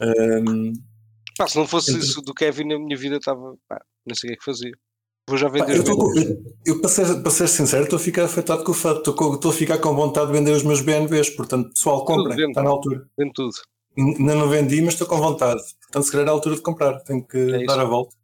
[0.00, 0.72] Um,
[1.36, 3.56] pá, se não fosse então, isso do Kevin, a minha vida estava.
[3.68, 4.72] Pá, não sei o que é que fazia.
[5.28, 5.76] Vou já vender.
[5.76, 8.74] eu, tô, eu, eu para, ser, para ser sincero, estou a ficar afetado com o
[8.74, 9.10] fato.
[9.10, 11.30] Estou, a ficar com vontade de vender os meus BNBs.
[11.30, 12.48] Portanto, pessoal, comprem.
[12.48, 13.06] Está na altura.
[13.16, 13.52] Vendo tudo.
[13.96, 15.62] Ainda não vendi, mas estou com vontade.
[15.82, 17.00] Portanto, se calhar é a altura de comprar.
[17.00, 18.16] Tenho que é dar a volta.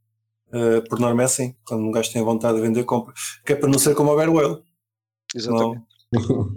[0.48, 1.54] Uh, por norma é assim.
[1.64, 3.14] Quando um gajo tem vontade de vender, compra.
[3.44, 4.60] Que é para não ser como a Bear
[5.34, 5.82] Exatamente.
[6.12, 6.52] Não,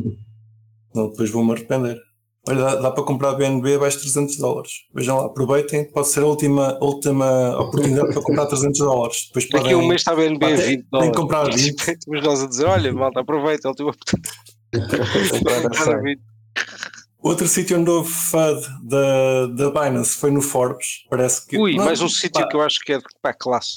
[0.95, 2.01] não depois vou-me arrepender.
[2.47, 4.71] Olha, dá, dá, para comprar BNB abaixo de 300 dólares.
[4.93, 9.27] Vejam lá, aproveitem, pode ser a última, a última oportunidade para comprar 300 dólares.
[9.27, 10.89] Depois Daqui podem, um mês está BNB a 20 dólares.
[10.91, 11.97] Tem que comprar 20.
[12.07, 14.41] Mas nós a dizer, olha, malta, aproveita, a última oportunidade.
[17.21, 21.05] Outro sítio onde houve FUD da, da Binance foi no Forbes.
[21.11, 21.55] Parece que.
[21.59, 23.75] Ui, não, mais um sítio que eu acho que é de pá, classe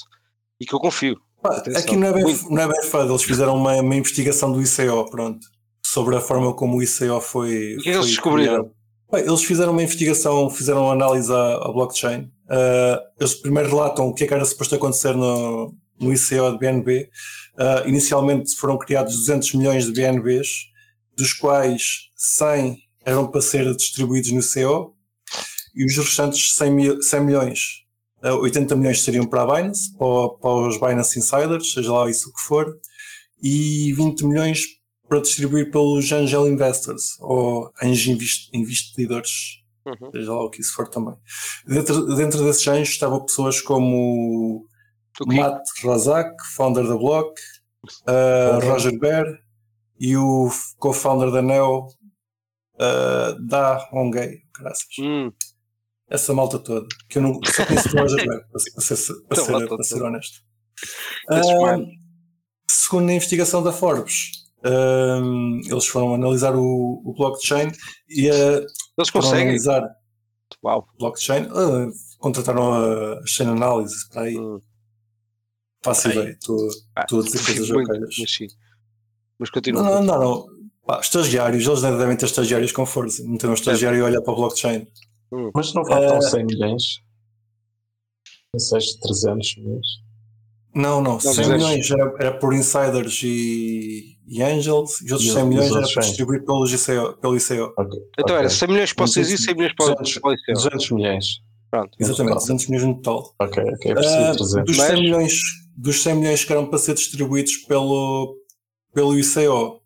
[0.59, 1.15] e que eu confio.
[1.43, 4.59] Pá, aqui não é, bem, não é bem FUD, eles fizeram uma, uma investigação do
[4.59, 5.54] ICO, pronto
[5.95, 7.77] sobre a forma como o ICO foi.
[7.77, 8.69] O que é que eles descobriram?
[9.09, 12.23] Bem, eles fizeram uma investigação, fizeram uma análise à, à blockchain.
[12.49, 16.57] Uh, eles primeiro relatam o que é que era suposto acontecer no, no ICO de
[16.57, 17.09] BNB.
[17.53, 20.47] Uh, inicialmente foram criados 200 milhões de BNBs,
[21.17, 24.93] dos quais 100 eram para ser distribuídos no ICO
[25.73, 27.59] e os restantes 100, mil, 100 milhões,
[28.21, 32.09] uh, ah, 80 milhões seriam para a Binance, para, para os Binance Insiders, seja lá
[32.09, 32.77] isso que for,
[33.41, 34.75] e 20 milhões
[35.07, 40.11] para distribuir pelos angel investors ou anjos investidores, uhum.
[40.11, 41.15] seja lá o que isso for também.
[41.67, 44.67] Dentro, dentro desses anjos estavam pessoas como
[45.19, 45.39] okay.
[45.39, 47.39] Matt Razak, founder da Block,
[48.07, 48.71] uh, uhum.
[48.71, 49.25] Roger Bear
[49.99, 51.87] e o co-founder da Neo,
[52.75, 54.97] uh, Da Hongay, graças.
[54.99, 55.31] Uhum.
[56.07, 59.37] Essa malta toda, que eu não só conheço o Roger Bear, para, para, ser, para,
[59.41, 60.39] ser, para ser honesto.
[61.29, 61.85] Uh,
[62.69, 67.71] segundo a investigação da Forbes, um, eles foram analisar o, o blockchain
[68.09, 68.65] e uh,
[68.97, 69.83] eles conseguem analisar
[70.63, 70.87] Uau.
[70.97, 74.37] blockchain, uh, contrataram a chain analysis para aí.
[74.37, 74.59] Hum.
[75.83, 76.57] Faço ideia, estou
[76.95, 78.15] ah, a dizer coisas.
[78.17, 78.37] Mas,
[79.37, 79.83] mas continua.
[79.83, 80.45] Não, não, não.
[80.83, 83.23] Pá, estagiários, eles devem ter estagiários com força.
[83.23, 84.01] Não tem um estagiário é.
[84.01, 84.87] a olhar para o blockchain.
[85.31, 85.51] Hum.
[85.53, 86.83] Mas não faltam uh, 100 milhões?
[88.53, 89.87] Não sei, 300 milhões?
[90.73, 95.45] Não, não, 100 milhões era, era por insiders e, e angels e os outros 100
[95.45, 97.17] milhões era para distribuir pelo ICO.
[97.21, 97.73] Pelo ICO.
[97.77, 97.99] Okay.
[98.19, 100.53] Então era 100 milhões para vocês e 100 milhões para, 200, para o ICO.
[100.53, 101.25] 200 milhões.
[101.69, 101.97] Pronto.
[101.99, 103.35] Exatamente, 200 milhões no total.
[103.39, 105.33] Ok, ok, uh, dos, 100 milhões,
[105.75, 108.37] dos 100 milhões que eram para ser distribuídos pelo,
[108.93, 109.81] pelo ICO,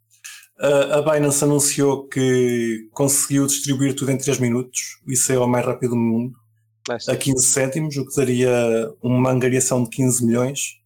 [0.59, 5.91] uh, a Binance anunciou que conseguiu distribuir tudo em 3 minutos, o ICO mais rápido
[5.91, 6.35] do mundo,
[6.89, 7.09] nice.
[7.09, 8.51] a 15 cêntimos, o que daria
[9.01, 10.78] uma angariação de 15 milhões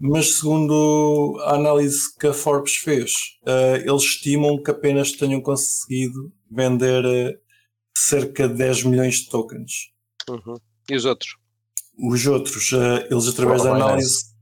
[0.00, 6.32] mas segundo a análise que a Forbes fez, uh, eles estimam que apenas tenham conseguido
[6.50, 7.38] vender uh,
[7.94, 9.90] cerca de 10 milhões de tokens.
[10.26, 10.56] Uhum.
[10.88, 11.36] E os outros?
[11.98, 14.34] Os outros, uh, eles através da análise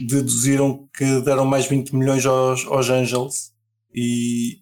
[0.00, 3.54] deduziram que deram mais 20 milhões aos, aos Angels
[3.94, 4.58] e,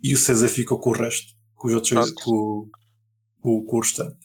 [0.00, 2.70] e o César ficou com o resto, com os outros, com,
[3.40, 4.16] com, com o restante.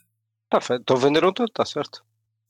[0.46, 2.06] Está feito, então venderam tudo, está certo.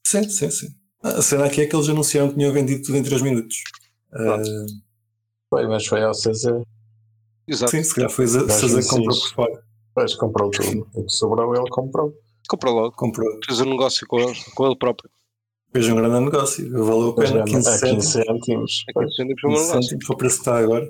[0.06, 0.83] Sim, sim, sim.
[1.04, 3.62] A cena aqui é que eles anunciaram que tinham vendido tudo em 3 minutos.
[4.10, 4.66] Uh...
[5.50, 6.62] Foi, mas foi ao César.
[7.46, 7.72] Exato.
[7.72, 9.64] Sim, se calhar foi o César que comprou por fora.
[9.94, 10.88] Pois comprou tudo.
[10.94, 12.12] O que sobrou ele comprou.
[12.48, 12.96] Comprou logo.
[12.96, 13.28] Comprou.
[13.44, 15.10] Fez um negócio com ele, com ele próprio.
[15.72, 16.70] Fez um grande negócio.
[16.72, 17.44] Valeu a pena.
[17.44, 18.84] 15 é, cêntimos.
[18.96, 19.42] 15 cêntimos.
[19.42, 20.84] 15 cêntimos para o preço que está agora.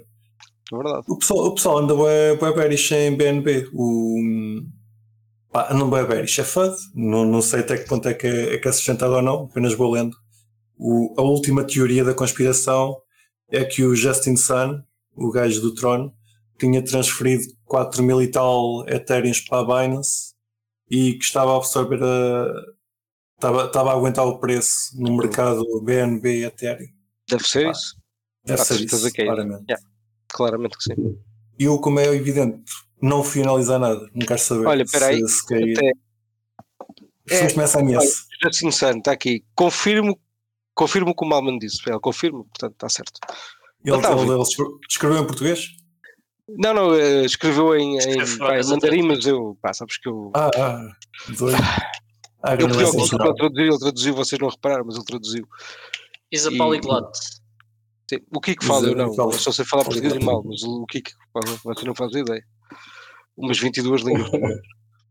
[0.72, 1.04] É verdade.
[1.08, 3.68] O pessoal, o pessoal anda bem, bem bearish em BNB.
[3.72, 4.20] O,
[5.54, 6.74] pá, não bem bearish, é FUD.
[6.92, 9.44] Não, não sei até que ponto é que é, é, que é sustentado ou não.
[9.44, 10.16] Apenas vou lendo.
[10.76, 12.96] O, a última teoria da conspiração
[13.48, 14.82] é que o Justin Sun,
[15.14, 16.12] o gajo do trono,
[16.58, 20.34] tinha transferido 4 mil e tal Ethereums para a Binance
[20.90, 22.74] e que estava a absorver a.
[23.36, 26.88] Estava, estava a aguentar o preço no mercado BNB Ethereum.
[27.28, 27.96] Deve ser isso.
[28.44, 29.64] Deve ser isso, é claramente.
[29.68, 29.86] Yeah.
[30.28, 31.18] Claramente que sim.
[31.58, 32.62] E eu, como é evidente,
[33.04, 34.08] não fui analisar nada.
[34.14, 35.20] Não quero saber Olha, peraí.
[35.20, 35.76] Se, se cair.
[35.76, 35.92] Até...
[37.30, 38.24] É, começa a MS.
[38.44, 39.44] Assim, está aqui.
[39.54, 40.18] Confirmo,
[40.74, 41.78] confirmo o que o Malman disse.
[41.86, 43.20] Ele confirmo, portanto está certo.
[43.84, 44.42] Ele, ele, ele, ele
[44.88, 45.68] escreveu em português?
[46.48, 50.30] Não, não, eh, escreveu em, em pá, mandarim, mas eu, pá, sabes que eu.
[50.34, 50.88] Ah, ah,
[51.36, 51.56] doido.
[52.42, 55.48] Ah, eu pedi ao para traduzir, ele traduziu, vocês não repararam, mas ele traduziu.
[56.30, 57.08] Is a polyglot.
[58.10, 58.88] Sim, o que é que fala?
[58.88, 61.40] Eu não, eu só sei falar português e mal, mas o que é?
[61.64, 62.44] Você não faz ideia.
[63.36, 64.30] Umas 22 línguas.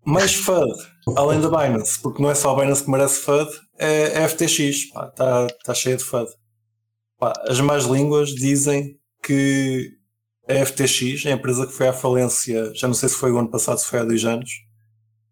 [0.05, 0.73] Mais FUD,
[1.15, 4.59] além da Binance, porque não é só a Binance que merece FUD, é a FTX,
[4.59, 6.29] está tá cheia de FUD.
[7.17, 9.97] Pá, as más línguas dizem que
[10.47, 13.49] a FTX, a empresa que foi à falência, já não sei se foi o ano
[13.49, 14.49] passado, se foi há dois anos.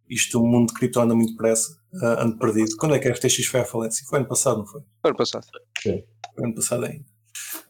[0.10, 2.76] Isto, o mundo de cripto anda muito depressa, uh, ando perdido.
[2.78, 4.06] Quando é que a FTX foi à falência?
[4.10, 4.82] Foi ano passado, não foi?
[5.02, 5.46] Foi ano passado.
[5.82, 6.04] Sim.
[6.36, 7.06] Foi ano passado ainda.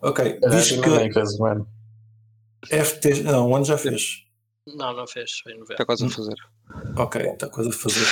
[0.02, 0.90] Ok, diz que.
[0.90, 1.68] Um ano.
[2.66, 4.24] FTX, não, um ano já fez.
[4.68, 5.74] Não, não fez, foi em novembro.
[5.74, 6.36] Está quase a fazer.
[6.98, 8.08] Ok, está quase a fazer.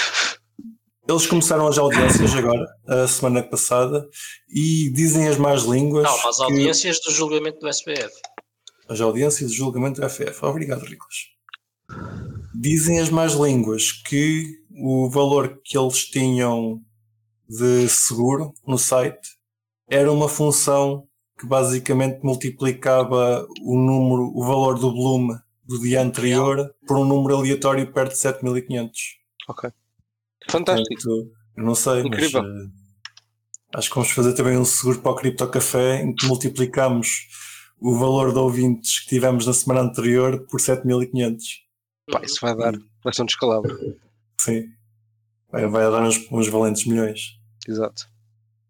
[1.08, 4.08] Eles começaram as audiências agora, a semana passada,
[4.48, 6.04] e dizem as más línguas.
[6.04, 8.14] Não, as audiências do julgamento do SPF
[8.90, 10.44] as audiências de julgamento da FF.
[10.44, 11.30] Obrigado, Ricos.
[12.60, 16.82] Dizem as más línguas que o valor que eles tinham
[17.48, 19.38] de seguro no site
[19.88, 21.08] era uma função
[21.40, 25.36] que basicamente multiplicava o número, o valor do volume
[25.70, 29.20] do dia anterior por um número aleatório perto de 7500.
[29.48, 29.70] Ok.
[30.50, 30.90] Fantástico.
[31.04, 32.42] Portanto, eu não sei, Incrível.
[32.42, 32.72] mas uh,
[33.76, 37.28] acho que vamos fazer também um seguro para o Cripto Café em que multiplicamos
[37.80, 41.46] o valor de ouvintes que tivemos na semana anterior por 7500.
[42.12, 43.78] Pá, isso vai dar, vai ser um descalabro.
[44.42, 44.64] Sim,
[45.52, 47.38] vai, vai dar uns, uns valentes milhões.
[47.68, 48.09] Exato.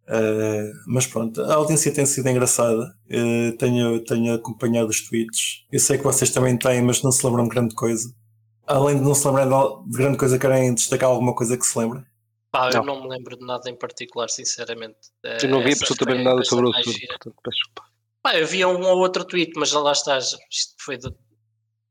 [0.10, 2.96] Uh, mas pronto, a audiência tem sido engraçada.
[3.06, 5.68] Uh, tenho, tenho acompanhado os tweets.
[5.72, 8.12] Eu sei que vocês também têm, mas não se lembram de grande coisa.
[8.66, 9.52] Além de não se lembrarem
[9.88, 12.04] de grande coisa, querem destacar alguma coisa que se lembre?
[12.52, 14.98] Pá, eu não me lembro de nada em particular, sinceramente.
[15.24, 17.84] Eu não vi absolutamente nada sobre o assunto, portanto peço desculpa.
[18.24, 20.36] Pá, havia um ou outro tweet, mas já lá estás.
[20.52, 21.14] Isto foi de,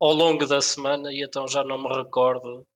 [0.00, 2.66] ao longo da semana e então já não me recordo.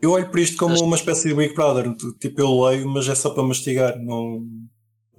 [0.00, 1.94] Eu olho para isto como uma espécie de Big Brother.
[2.20, 3.96] Tipo, eu leio, mas é só para mastigar.
[4.00, 4.44] Não,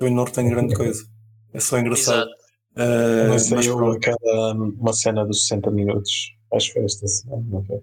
[0.06, 1.06] eu não retenho grande coisa.
[1.54, 2.30] É só engraçado.
[2.76, 6.36] Uh, mas eu aquela uma cena dos 60 minutos.
[6.54, 7.82] Acho que foi esta semana, não foi?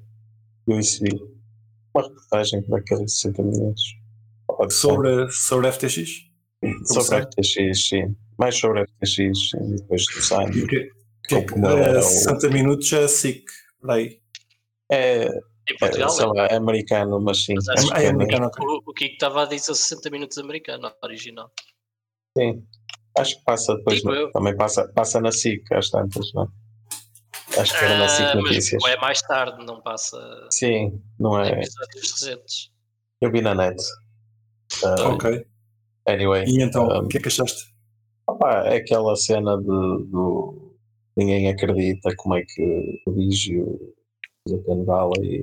[0.67, 1.11] Eu isso vi.
[1.95, 3.83] Uma reportagem daqueles 60 minutos.
[4.71, 6.29] Sobre, sobre a FTX?
[6.85, 10.67] Sobre a FTX, sim mais sobre a FTX e depois do Sign.
[10.67, 10.91] Que,
[11.29, 12.51] que, é, 60 o...
[12.51, 13.45] minutos é SIC,
[13.79, 14.19] por aí.
[14.91, 17.55] É, é, sei lá, é americano, mas sim.
[17.55, 21.53] Mas é, é americano, o, o que estava a dizer 60 minutos americano, original.
[22.37, 22.65] Sim,
[23.19, 24.03] acho que passa depois,
[24.33, 27.61] também passa, passa na SIC às tantas, não é?
[27.61, 28.83] Acho que era na SIC ah, Notícias.
[28.83, 30.49] Mas é mais tarde, não passa.
[30.51, 31.51] Sim, não é.
[31.51, 32.71] Episódios recentes.
[33.21, 33.83] Eu vi na net.
[34.85, 35.47] Uh, ok.
[36.07, 36.45] Anyway.
[36.47, 37.75] E então, um, o que é que achaste?
[38.29, 40.77] Opa, é aquela cena de, do
[41.17, 43.95] ninguém acredita como é que o Digio
[44.49, 45.43] a Pen Valley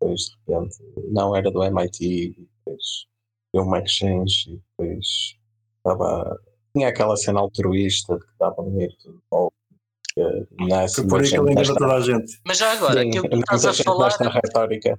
[0.00, 0.76] depois de repente
[1.10, 3.06] não era do MIT depois
[3.54, 5.06] deu uma exchange e depois
[5.78, 6.38] estava
[6.74, 8.94] tinha aquela cena altruísta que dava dinheiro
[9.30, 9.52] ao
[10.14, 13.30] que por aí que ele engana toda a gente mas já agora Sim, aquilo que
[13.30, 14.98] tu estás a falar retórica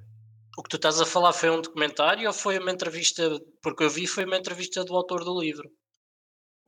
[0.58, 3.22] o que tu estás a falar foi um documentário ou foi uma entrevista
[3.62, 5.70] porque eu vi foi uma entrevista do autor do livro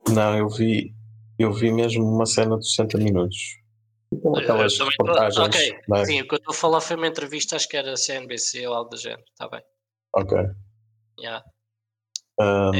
[0.07, 0.93] não, eu vi,
[1.37, 3.59] eu vi mesmo uma cena de 60 minutos.
[4.21, 5.37] Com aquelas reportagens.
[5.37, 6.05] Ok, é?
[6.05, 8.73] sim, o que eu estou a falar foi uma entrevista, acho que era CNBC ou
[8.73, 9.61] algo do género, está bem.
[10.15, 10.37] Ok.
[11.19, 11.43] Yeah.
[12.39, 12.71] Um...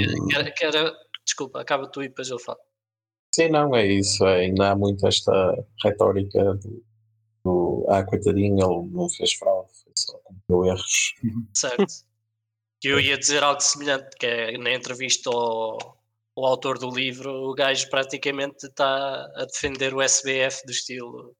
[0.61, 0.95] Era,
[1.25, 2.59] desculpa, acaba tu e depois eu falo.
[3.33, 4.25] Sim, não, é isso.
[4.25, 5.31] É, ainda há muito esta
[5.83, 6.83] retórica do,
[7.43, 11.13] do ah, coitadinho, ele não fez fraude, só cometeu erros.
[11.53, 11.85] Certo.
[12.83, 15.77] eu ia dizer algo semelhante, que é na entrevista ao,
[16.35, 21.35] ao autor do livro, o gajo praticamente está a defender o SBF do estilo.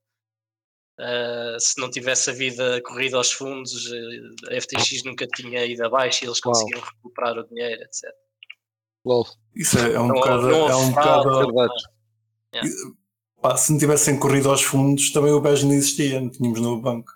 [0.98, 5.82] Uh, se não tivesse a vida corrida aos fundos, eh, a FTX nunca tinha ido
[5.86, 8.10] abaixo e eles conseguiram recuperar o dinheiro, etc.
[9.54, 10.50] Isso é, é um bocado.
[10.50, 11.52] É um bocado
[12.52, 12.60] é.
[13.40, 16.80] Pá, se não tivessem corrido aos fundos, também o BES não existia, não tínhamos no
[16.80, 17.10] banco.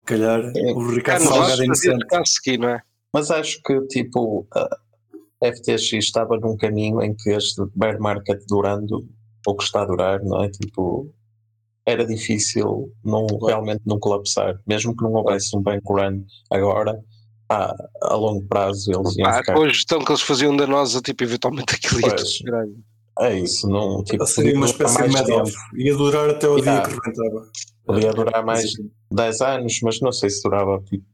[0.00, 0.72] Se calhar é.
[0.72, 2.58] o Ricardo Salgado é inocente.
[2.58, 2.82] Não é?
[3.12, 4.68] Mas acho que tipo a
[5.52, 9.06] FTX estava num caminho em que este bear market durando
[9.46, 10.50] ou que está a durar, não é?
[10.50, 11.12] Tipo,
[11.86, 16.98] era difícil não, realmente não colapsar, mesmo que não houvesse um bank run agora,
[17.48, 19.54] a, a longo prazo eles iam ah, ficar...
[19.54, 22.38] Com a gestão que eles faziam da nossa, tipo, eventualmente aquilo ia pois,
[23.20, 25.42] É isso, não, tipo, seria uma espécie de média
[25.76, 27.50] ia durar até o dia que rebentava.
[27.84, 28.72] Podia durar mais
[29.12, 31.04] 10 anos, mas não sei se durava tipo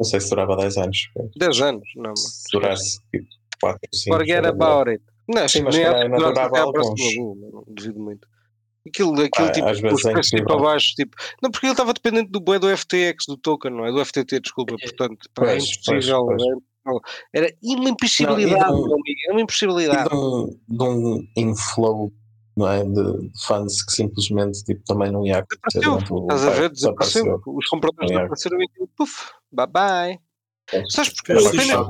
[0.00, 0.98] não sei se durava 10 anos.
[1.36, 2.16] 10 anos, não.
[2.16, 3.28] Se durasse tipo
[3.60, 4.16] 4 ou 5.
[4.16, 5.04] Forget about it.
[5.28, 7.16] Não, sim, mas nem não durava alguns.
[7.16, 8.26] Não duvido muito.
[8.86, 12.30] Aquilo, aquilo ah, tipo, às vezes é tipo abaixo, tipo, não, porque ele estava dependente
[12.30, 13.92] do do FTX, do token, não é?
[13.92, 16.26] Do FTT, desculpa, é, portanto, pois, é impossível.
[16.26, 16.42] Pois,
[16.84, 17.00] pois.
[17.34, 20.08] Era uma impossibilidade, não, era uma impossibilidade.
[20.08, 22.10] De um, de um inflow
[22.56, 22.84] não é?
[22.84, 25.80] De funds que simplesmente tipo, também não ia acontecer.
[25.80, 26.70] Desapareceu, estás a ver?
[26.70, 27.42] Desapareceu.
[27.46, 30.18] Os compradores desapareceram e puf, bye bye.
[30.88, 31.86] Sabes porque é pena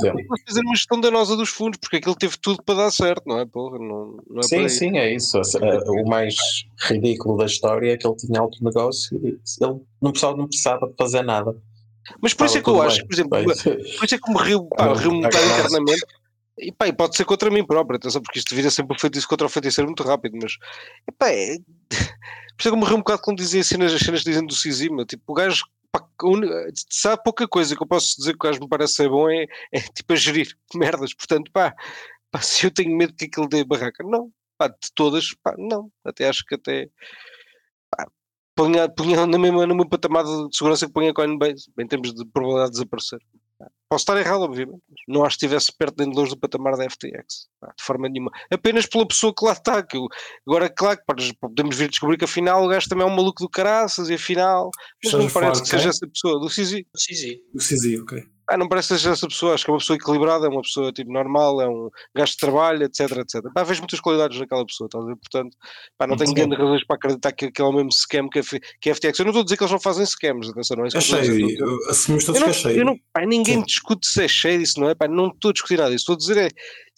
[0.47, 3.47] fazer uma gestão danosa dos fundos, porque aquilo teve tudo para dar certo, não é?
[3.47, 5.41] Porra, não, não é sim, sim, é isso.
[5.89, 6.35] O mais
[6.83, 10.89] ridículo da história é que ele tinha alto negócio e ele não precisava, não precisava
[10.89, 11.55] de fazer nada.
[12.21, 13.53] Mas por isso é que eu acho, por exemplo, por
[14.05, 16.07] isso é que me riu, pá, um bocado internamente.
[16.59, 19.27] E pá, e pode ser contra mim próprio, atenção, porque isto vira sempre o feitiço
[19.27, 20.57] contra o feiticeiro muito rápido, mas
[21.09, 21.57] e pá, é...
[21.89, 22.09] por isso
[22.59, 25.23] é que eu morri um bocado quando dizia cenas, as cenas dizendo do Sisima, tipo,
[25.27, 25.65] o gajo
[26.91, 29.81] sabe pouca coisa que eu posso dizer que gajo me parece ser bom é, é
[29.81, 31.75] tipo a gerir merdas, portanto, pá,
[32.31, 35.91] pá, se eu tenho medo que aquilo dê barraca, não, pá, de todas, pá, não,
[36.05, 36.89] até acho que até
[37.91, 38.07] pá,
[38.55, 42.15] punha, punha na mesma, no mesmo patamar de segurança que punha a Coinbase, em termos
[42.15, 43.21] de probabilidade de desaparecer.
[43.89, 44.81] Posso estar errado, obviamente.
[45.09, 47.49] Não acho que estivesse perto nem de longe do patamar da FTX.
[47.77, 48.31] De forma nenhuma.
[48.49, 49.83] Apenas pela pessoa que lá está.
[49.83, 50.07] Que eu,
[50.47, 53.51] agora, claro que podemos vir descobrir que afinal o gajo também é um maluco do
[53.51, 54.71] caraças e afinal.
[55.03, 56.39] Mas não parece que seja essa pessoa.
[56.39, 56.87] Do Cizi.
[56.93, 57.43] Do Cizi.
[57.53, 58.23] Do Cizi, ok.
[58.51, 60.61] Ah, não parece que seja essa pessoa, acho que é uma pessoa equilibrada, é uma
[60.61, 63.45] pessoa tipo normal, é um gajo de trabalho, etc, etc.
[63.55, 65.15] Pá, vejo muitas qualidades naquela pessoa, ver?
[65.15, 65.57] Portanto,
[65.97, 68.43] pá, não tenho grandes razões para acreditar que aquele é o mesmo scam que a,
[68.81, 69.21] que a FTX.
[69.21, 71.01] Eu não estou a dizer que eles não fazem scams, atenção, não é isso é
[71.01, 73.01] shady, assumimos todos que é shady.
[73.13, 73.65] Pá, ninguém Sim.
[73.65, 76.03] discute se é shady, se não é, pá, não estou a discutir nada disso.
[76.03, 76.49] Estou a dizer é,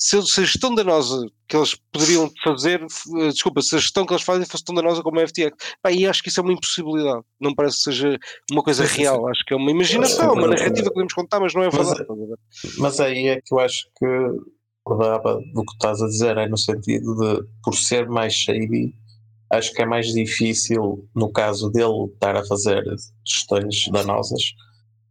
[0.02, 4.12] se, se a gestão danosa que eles poderiam fazer, eh, desculpa, se a gestão que
[4.12, 6.52] eles fazem fosse tão danosa como a FTX, pá, e acho que isso é uma
[6.52, 7.22] impossibilidade.
[7.40, 8.18] Não parece que seja
[8.50, 11.62] uma coisa real, acho que é uma imaginação, uma narrativa que podemos contar, mas não
[11.62, 12.04] é verdade.
[12.08, 14.06] Mas, mas aí é que eu acho que
[14.84, 18.92] acordava do que estás a dizer, é no sentido de, por ser mais shady,
[19.52, 22.82] acho que é mais difícil, no caso dele, estar a fazer
[23.24, 24.42] gestões danosas.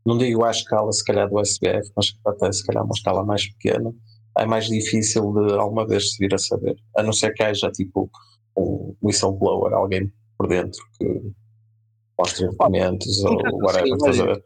[0.05, 3.47] Não digo à escala, se calhar, do SBF, mas até se calhar uma escala mais
[3.53, 3.93] pequena
[4.37, 6.75] é mais difícil de alguma vez se vir a saber.
[6.95, 8.09] A não ser que haja tipo
[8.57, 11.21] um whistleblower, alguém por dentro que
[12.17, 14.43] mostre documentos ou whatever, ver?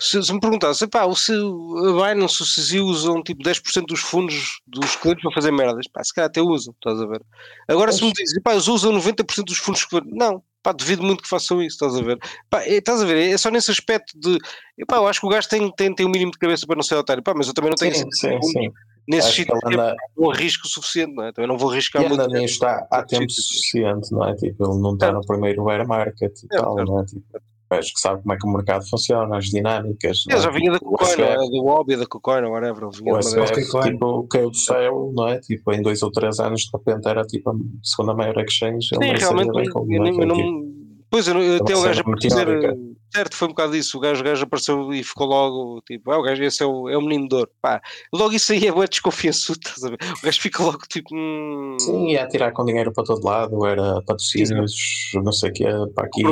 [0.00, 4.60] Se, se me perguntasse, pá, se a Binance se se usam tipo 10% dos fundos
[4.66, 7.22] dos clientes para fazer merdas, pá, se calhar até usam, estás a ver?
[7.68, 11.22] Agora se me dizem, pá, eles usam 90% dos fundos que não, pá, devido muito
[11.22, 12.18] que façam isso, estás a ver?
[12.50, 13.30] Pá, é, estás a ver?
[13.30, 14.38] É só nesse aspecto de,
[14.86, 16.82] pá, eu acho que o gajo tem, tem, tem um mínimo de cabeça para não
[16.82, 18.72] ser otário, pá, mas eu também não tenho sim, sim, sim
[19.08, 19.96] nesse sítio anda...
[20.16, 21.32] um risco suficiente, não é?
[21.32, 22.26] Também não vou arriscar e muito.
[22.28, 24.34] nisto há, há tempo suficiente, não é?
[24.34, 25.12] Tipo, ele não está é.
[25.12, 26.84] no primeiro bear market e é, tal, é.
[26.84, 27.04] não é?
[27.06, 27.24] Tipo,
[27.70, 30.24] acho que sabe como é que o mercado funciona, as dinâmicas.
[30.28, 31.36] Eu já vinha da Cocoina, é?
[31.36, 32.84] do hobby da Cocoina, whatever.
[32.84, 35.40] O SBF, tipo, caiu do céu, não é?
[35.40, 38.88] Tipo, em dois ou três anos, de repente era tipo a segunda maior exchange.
[38.88, 40.78] Sim, realmente, eu, eu, não, tipo,
[41.10, 42.76] Pois, eu, eu até o gajo aparecer,
[43.14, 46.18] certo, foi um bocado isso, o gajo, o gajo apareceu e ficou logo, tipo, ah,
[46.18, 47.80] o gajo, esse é o, é o menino de ouro, pá,
[48.12, 51.76] logo isso aí é bué desconfiançudo, estás a ver, o gajo fica logo, tipo, hum...
[51.78, 54.74] Sim, ia tirar com dinheiro para todo lado, era patrocínios,
[55.14, 56.22] não sei o que, para aqui,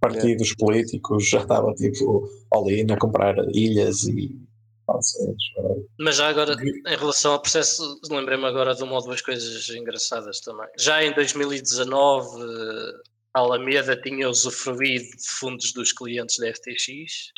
[0.00, 0.54] partidos é.
[0.58, 4.44] políticos, já estava, tipo, ali a comprar ilhas e
[5.98, 10.40] mas já agora, em relação ao processo, lembrei-me agora de uma ou duas coisas engraçadas
[10.40, 10.68] também.
[10.78, 17.32] Já em 2019 a Alameda tinha usufruído de fundos dos clientes da FTX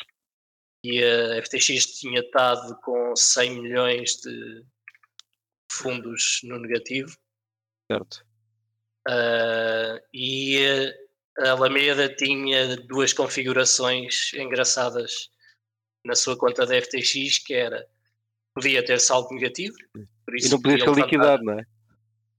[0.83, 4.63] e a FTX tinha estado com 100 milhões de
[5.71, 7.11] fundos no negativo.
[7.91, 8.25] Certo.
[9.09, 10.93] Uh, e
[11.39, 15.29] a Alameda tinha duas configurações engraçadas
[16.05, 17.87] na sua conta da FTX, que era
[18.53, 21.65] podia ter saldo negativo, e não podia ser liquidado, não é?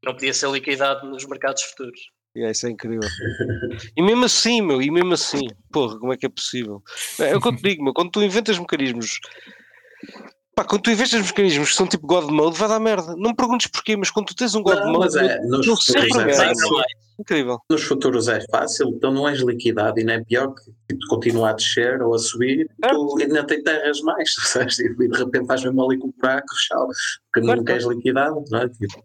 [0.05, 2.11] Não podia ser liquidado nos mercados futuros.
[2.39, 3.01] Yeah, isso é incrível.
[3.97, 6.81] e mesmo assim, meu, e mesmo assim, porra, como é que é possível?
[7.19, 9.19] É o que eu te digo, meu, quando tu inventas mecanismos,
[10.55, 13.17] pá, quando tu inventas mecanismos que são tipo God Mode, vai dar merda.
[13.17, 15.77] Não me perguntes porquê, mas quando tu tens um God não, Mode, é, nos não
[15.77, 16.53] sempre é merda.
[17.19, 17.59] Incrível.
[17.69, 21.51] Nos futuros é fácil, então não és liquidado e não é pior que tipo, continuar
[21.51, 22.89] a descer ou a subir, é.
[22.91, 24.79] tu ainda tem terras mais, sabes?
[24.79, 26.41] E de repente vais mesmo ali comprar,
[27.33, 28.69] porque não queres liquidado, não é?
[28.69, 29.03] Tipo.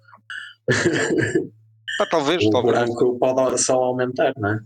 [2.00, 2.78] Ah, talvez, o talvez.
[2.78, 4.60] branco pode só aumentar, não é?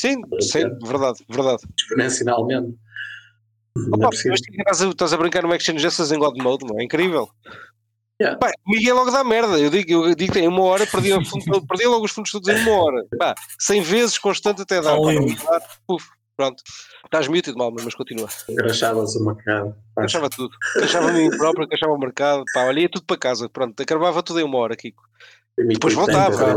[0.00, 1.62] Sim, sim, verdade, verdade.
[1.78, 2.76] Exponencialmente.
[3.92, 6.84] Opa, mas estás, a, estás a brincar no Exchange Justice em God Mode, não é?
[6.84, 7.30] Incrível.
[8.20, 8.38] Yeah.
[8.38, 9.58] Pá, Miguel logo dá merda.
[9.58, 11.10] Eu digo, eu digo que em uma hora perdi,
[11.68, 13.06] perdi logo os fundos todos em uma hora.
[13.18, 14.96] Pá, 100 vezes constante até dar.
[15.86, 16.06] Puf,
[16.36, 16.62] pronto.
[17.04, 18.28] Estás muted, mal, mas continua.
[18.56, 19.74] Crachavas o mercado.
[19.96, 20.54] Crachava tudo.
[20.74, 22.44] Crachava a mim próprio, crachava o mercado.
[22.52, 23.48] Pá, olha, ia tudo para casa.
[23.48, 25.02] Pronto, acabava tudo em uma hora, Kiko.
[25.58, 26.54] Depois voltava.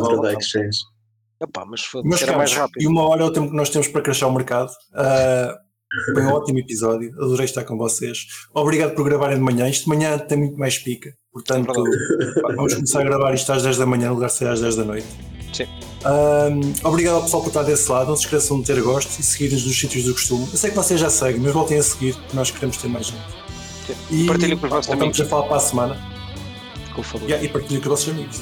[1.42, 2.82] Epá, mas mas, era mais rápido.
[2.82, 4.72] E uma hora é o tempo que nós temos para crescer o mercado.
[4.94, 5.66] Uh,
[6.14, 8.26] foi um ótimo episódio, adorei estar com vocês.
[8.54, 9.70] Obrigado por gravarem de manhã.
[9.70, 11.72] Isto de manhã tem muito mais pica, portanto,
[12.50, 14.62] é vamos começar a gravar isto às 10 da manhã, no lugar de ser às
[14.62, 15.08] 10 da noite.
[15.54, 15.68] Sim.
[16.06, 18.10] Um, obrigado ao pessoal por estar desse lado.
[18.10, 20.48] Não se esqueçam de ter gosto e seguir-nos nos sítios do costume.
[20.52, 23.08] Eu sei que vocês já seguem, mas voltem a seguir, porque nós queremos ter mais
[23.08, 23.24] gente.
[23.88, 23.96] Sim.
[24.12, 25.18] E partilhem com os vossos amigos.
[25.18, 25.98] Vamos a falar para a semana.
[26.94, 27.30] Com favor.
[27.30, 28.42] Yeah, e partilhem com os vossos amigos.